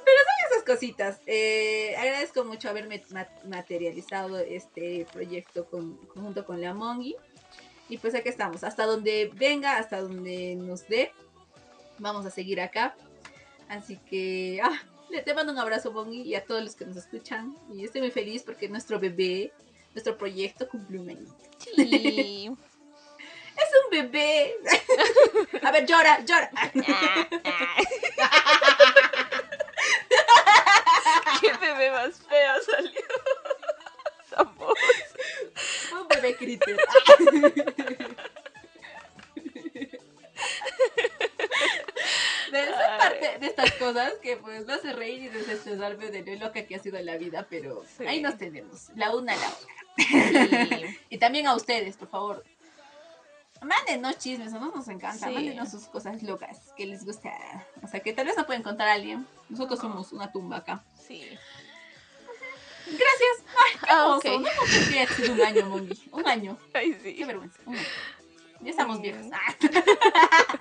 [0.05, 1.19] Pero son esas cositas.
[1.25, 7.15] Eh, agradezco mucho haberme ma- materializado este proyecto con, junto con la Mongi.
[7.87, 11.11] Y pues aquí estamos, hasta donde venga, hasta donde nos dé.
[11.99, 12.95] Vamos a seguir acá.
[13.69, 14.81] Así que, ah,
[15.23, 17.57] te mando un abrazo, Mongi, y a todos los que nos escuchan.
[17.73, 19.51] Y estoy muy feliz porque nuestro bebé,
[19.93, 21.35] nuestro proyecto cumplió un año.
[21.59, 22.51] Sí.
[23.55, 24.53] ¡Es un bebé!
[25.63, 26.51] a ver, llora, llora.
[31.41, 32.91] Qué bebé más feo salió.
[34.25, 34.73] Esa voz.
[35.93, 36.59] un bebé ve
[42.59, 42.97] Ay.
[42.99, 46.75] parte de estas cosas que pues me hace reír y desestresarme de lo loca que
[46.75, 48.05] ha sido la vida, pero Sí.
[48.07, 49.73] ahí nos tenemos, la una a la otra.
[49.97, 50.97] Sí.
[51.09, 52.43] Y también a ustedes, por favor.
[53.61, 55.27] Mándenos chismes, a nosotros nos encanta.
[55.27, 55.33] Sí.
[55.33, 57.31] Mándenos sus cosas locas que les gusta.
[57.81, 59.25] O sea, que tal vez no pueden contar a alguien.
[59.49, 60.83] Nosotros somos una tumba acá.
[61.07, 61.21] Sí.
[62.85, 63.43] Gracias.
[63.47, 64.35] Ay, qué Ah, hermoso.
[64.35, 64.41] ok.
[64.41, 66.03] No haya sido un año, Mongi.
[66.11, 66.57] Un año.
[66.73, 67.15] Ay, sí.
[67.15, 67.57] Qué vergüenza.
[67.65, 67.87] Un año.
[68.61, 69.01] Ya estamos Mm.
[69.01, 69.25] viejos.
[69.31, 69.55] Ah.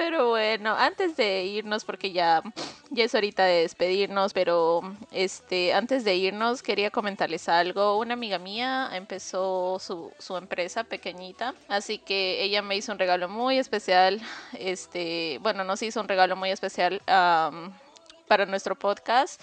[0.00, 2.42] Pero bueno, antes de irnos, porque ya,
[2.88, 4.80] ya es horita de despedirnos, pero
[5.12, 7.98] este, antes de irnos quería comentarles algo.
[7.98, 13.28] Una amiga mía empezó su, su empresa pequeñita, así que ella me hizo un regalo
[13.28, 14.22] muy especial.
[14.58, 19.38] Este, bueno, nos hizo un regalo muy especial para nuestro podcast.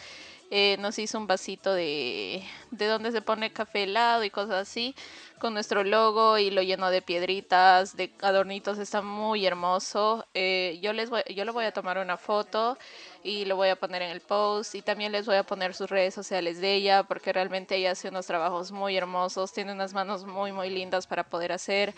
[0.49, 2.41] Eh, nos hizo un vasito de,
[2.71, 4.95] de donde se pone café helado y cosas así
[5.39, 10.25] con nuestro logo y lo lleno de piedritas, de adornitos, está muy hermoso.
[10.33, 12.77] Eh, yo les voy, yo le voy a tomar una foto
[13.23, 15.89] y lo voy a poner en el post y también les voy a poner sus
[15.89, 20.25] redes sociales de ella porque realmente ella hace unos trabajos muy hermosos, tiene unas manos
[20.25, 21.93] muy muy lindas para poder hacer.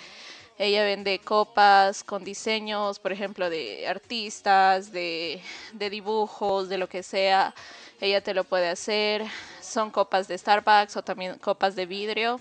[0.59, 5.41] Ella vende copas con diseños, por ejemplo, de artistas, de,
[5.73, 7.55] de dibujos, de lo que sea.
[7.99, 9.25] Ella te lo puede hacer.
[9.61, 12.39] Son copas de Starbucks o también copas de vidrio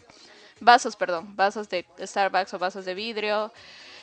[0.61, 3.53] vasos, perdón, vasos de Starbucks o vasos de vidrio.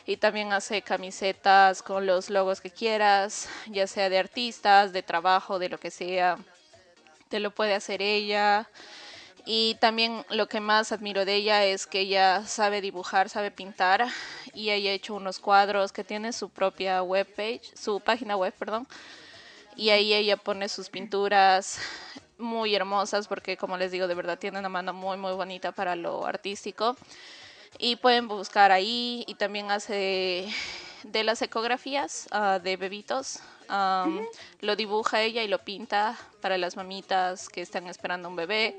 [0.05, 5.57] Y también hace camisetas con los logos que quieras, ya sea de artistas, de trabajo,
[5.57, 6.37] de lo que sea.
[7.27, 8.69] Te lo puede hacer ella.
[9.45, 14.07] Y también lo que más admiro de ella es que ella sabe dibujar, sabe pintar.
[14.53, 18.87] Y ella ha hecho unos cuadros que tiene su propia webpage, su página web, perdón.
[19.75, 21.79] Y ahí ella pone sus pinturas
[22.37, 25.95] muy hermosas porque como les digo de verdad tiene una mano muy muy bonita para
[25.95, 26.97] lo artístico
[27.77, 30.47] y pueden buscar ahí y también hace
[31.03, 34.25] de las ecografías ah, de bebitos am,
[34.61, 38.77] lo dibuja ella y lo pinta para las mamitas que están esperando un bebé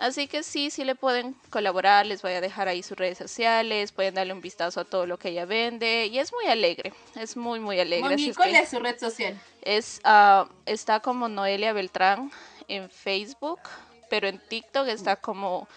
[0.00, 3.92] así que sí sí le pueden colaborar les voy a dejar ahí sus redes sociales
[3.92, 7.36] pueden darle un vistazo a todo lo que ella vende y es muy alegre es
[7.36, 9.40] muy muy alegre es ¿cuál es su red social?
[9.62, 12.32] es, ah, está como Noelia Beltrán
[12.66, 13.60] en Facebook,
[14.08, 15.68] pero en TikTok está como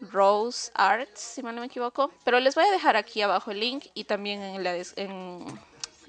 [0.00, 2.10] Rose Arts, si mal no me equivoco.
[2.24, 5.44] Pero les voy a dejar aquí abajo el link y también en, la des- en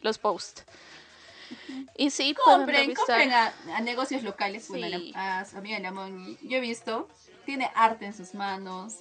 [0.01, 0.66] los posts.
[1.97, 4.68] Y sí, Compren, compren a, a negocios locales.
[4.68, 5.11] Bueno, Sí.
[5.13, 6.38] la- a amiga la Mongi.
[6.41, 7.07] Yo he visto,
[7.45, 8.99] tiene arte en sus manos.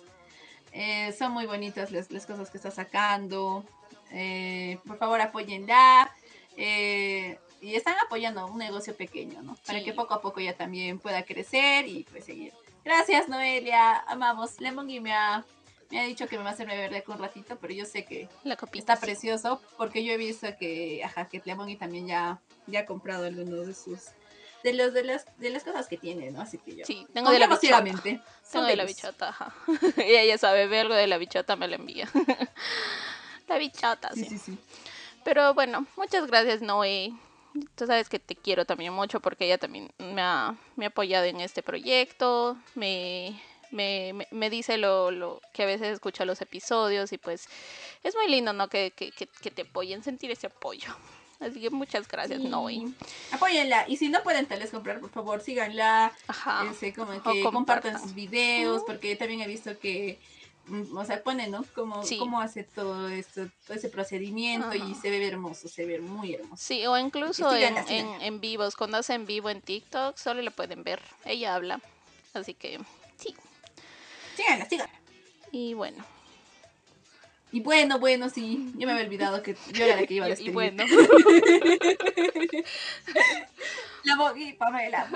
[0.73, 3.65] eh, son muy bonitas las, las cosas que está sacando.
[4.13, 6.11] eh, por favor, apóyenla.
[6.57, 9.57] eh, y están apoyando un negocio pequeño, ¿no?
[9.67, 12.53] Para que poco a poco ya también pueda crecer y pues seguir.
[12.85, 14.01] Gracias, Noelia.
[14.07, 14.61] Amamos.
[14.61, 15.43] La Mongi me ha,
[15.91, 17.87] me ha dicho que me va a hacer beber de aquí un ratito, pero yo
[17.87, 18.59] sé que La.
[18.75, 23.25] Está precioso porque yo he visto que, ajá, que Lemon también ya, ya ha comprado
[23.25, 24.09] algunos de sus,
[24.65, 26.41] de los, de las, de las cosas que tiene, ¿no?
[26.41, 26.87] Así que yo.
[26.87, 27.85] Sí, tengo de la bichota.
[28.51, 29.55] Tengo de la bichota, ajá.
[29.99, 32.09] y ella sabe, ve algo de la bichota, me la envía.
[33.47, 34.31] la bichota, Sí, sí.
[34.31, 34.59] sí, sí.
[35.23, 37.13] Pero bueno, muchas gracias, Noé.
[37.75, 41.27] Tú sabes que te quiero también mucho porque ella también me ha, me ha apoyado
[41.27, 42.57] en este proyecto.
[42.75, 43.39] Me,
[43.71, 47.49] me, me, dice lo, lo que a veces escucha los episodios y pues
[48.03, 48.69] es muy lindo, ¿no?
[48.69, 50.89] Que, que, que, que te apoyen, sentir ese apoyo.
[51.45, 52.49] Así que muchas gracias, Sí.
[52.49, 52.83] Noé.
[53.33, 53.85] Apóyenla.
[53.89, 56.13] Y si no pueden tal vez comprar, por favor, síganla.
[56.27, 56.67] Ajá.
[56.71, 58.01] ese, como que compartan.
[58.01, 60.19] sus videos, porque yo también he visto que,
[60.67, 61.65] mm, o sea, ponen, ¿no?
[61.75, 62.17] Cómo, Sí.
[62.19, 66.63] cómo hace todo esto, todo ese procedimiento y se ve hermoso, se ve muy hermoso.
[66.65, 70.51] Sí, o incluso en, en, en vivos, cuando hace en vivo en TikTok, solo le
[70.51, 71.01] pueden ver.
[71.25, 71.81] Ella habla.
[72.33, 72.81] Así que
[73.19, 73.35] sí.
[74.37, 74.95] Síganla, síganla.
[75.53, 76.05] Y bueno.
[77.55, 80.29] Y bueno, bueno, sí, yo me había olvidado que yo era la que iba a
[80.31, 80.53] Y, y despedir.
[80.53, 80.83] bueno.
[84.03, 85.09] La Mogui, Pamela.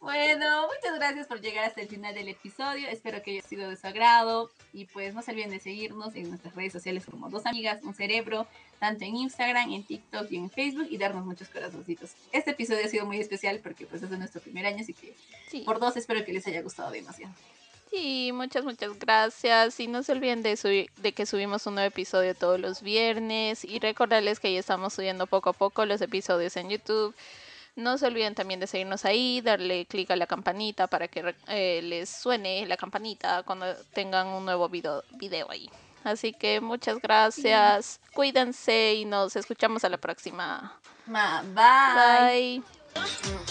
[0.00, 2.88] Bueno, muchas gracias por llegar hasta el final del episodio.
[2.88, 4.50] Espero que haya sido de su agrado.
[4.72, 7.94] Y pues no se olviden de seguirnos en nuestras redes sociales como Dos Amigas, Un
[7.94, 8.48] Cerebro,
[8.80, 12.10] tanto en Instagram, en TikTok y en Facebook, y darnos muchos corazoncitos.
[12.32, 15.14] Este episodio ha sido muy especial porque pues es de nuestro primer año, así que
[15.48, 15.60] sí.
[15.60, 17.32] por dos espero que les haya gustado demasiado.
[17.90, 19.80] Sí, muchas, muchas gracias.
[19.80, 23.64] Y no se olviden de, subir, de que subimos un nuevo episodio todos los viernes.
[23.64, 27.14] Y recordarles que ya estamos subiendo poco a poco los episodios en YouTube.
[27.76, 31.80] No se olviden también de seguirnos ahí, darle clic a la campanita para que eh,
[31.82, 35.70] les suene la campanita cuando tengan un nuevo video, video ahí.
[36.04, 38.00] Así que muchas gracias.
[38.14, 40.78] Cuídense y nos escuchamos a la próxima.
[41.06, 42.62] Ma, bye.
[42.94, 43.49] Bye.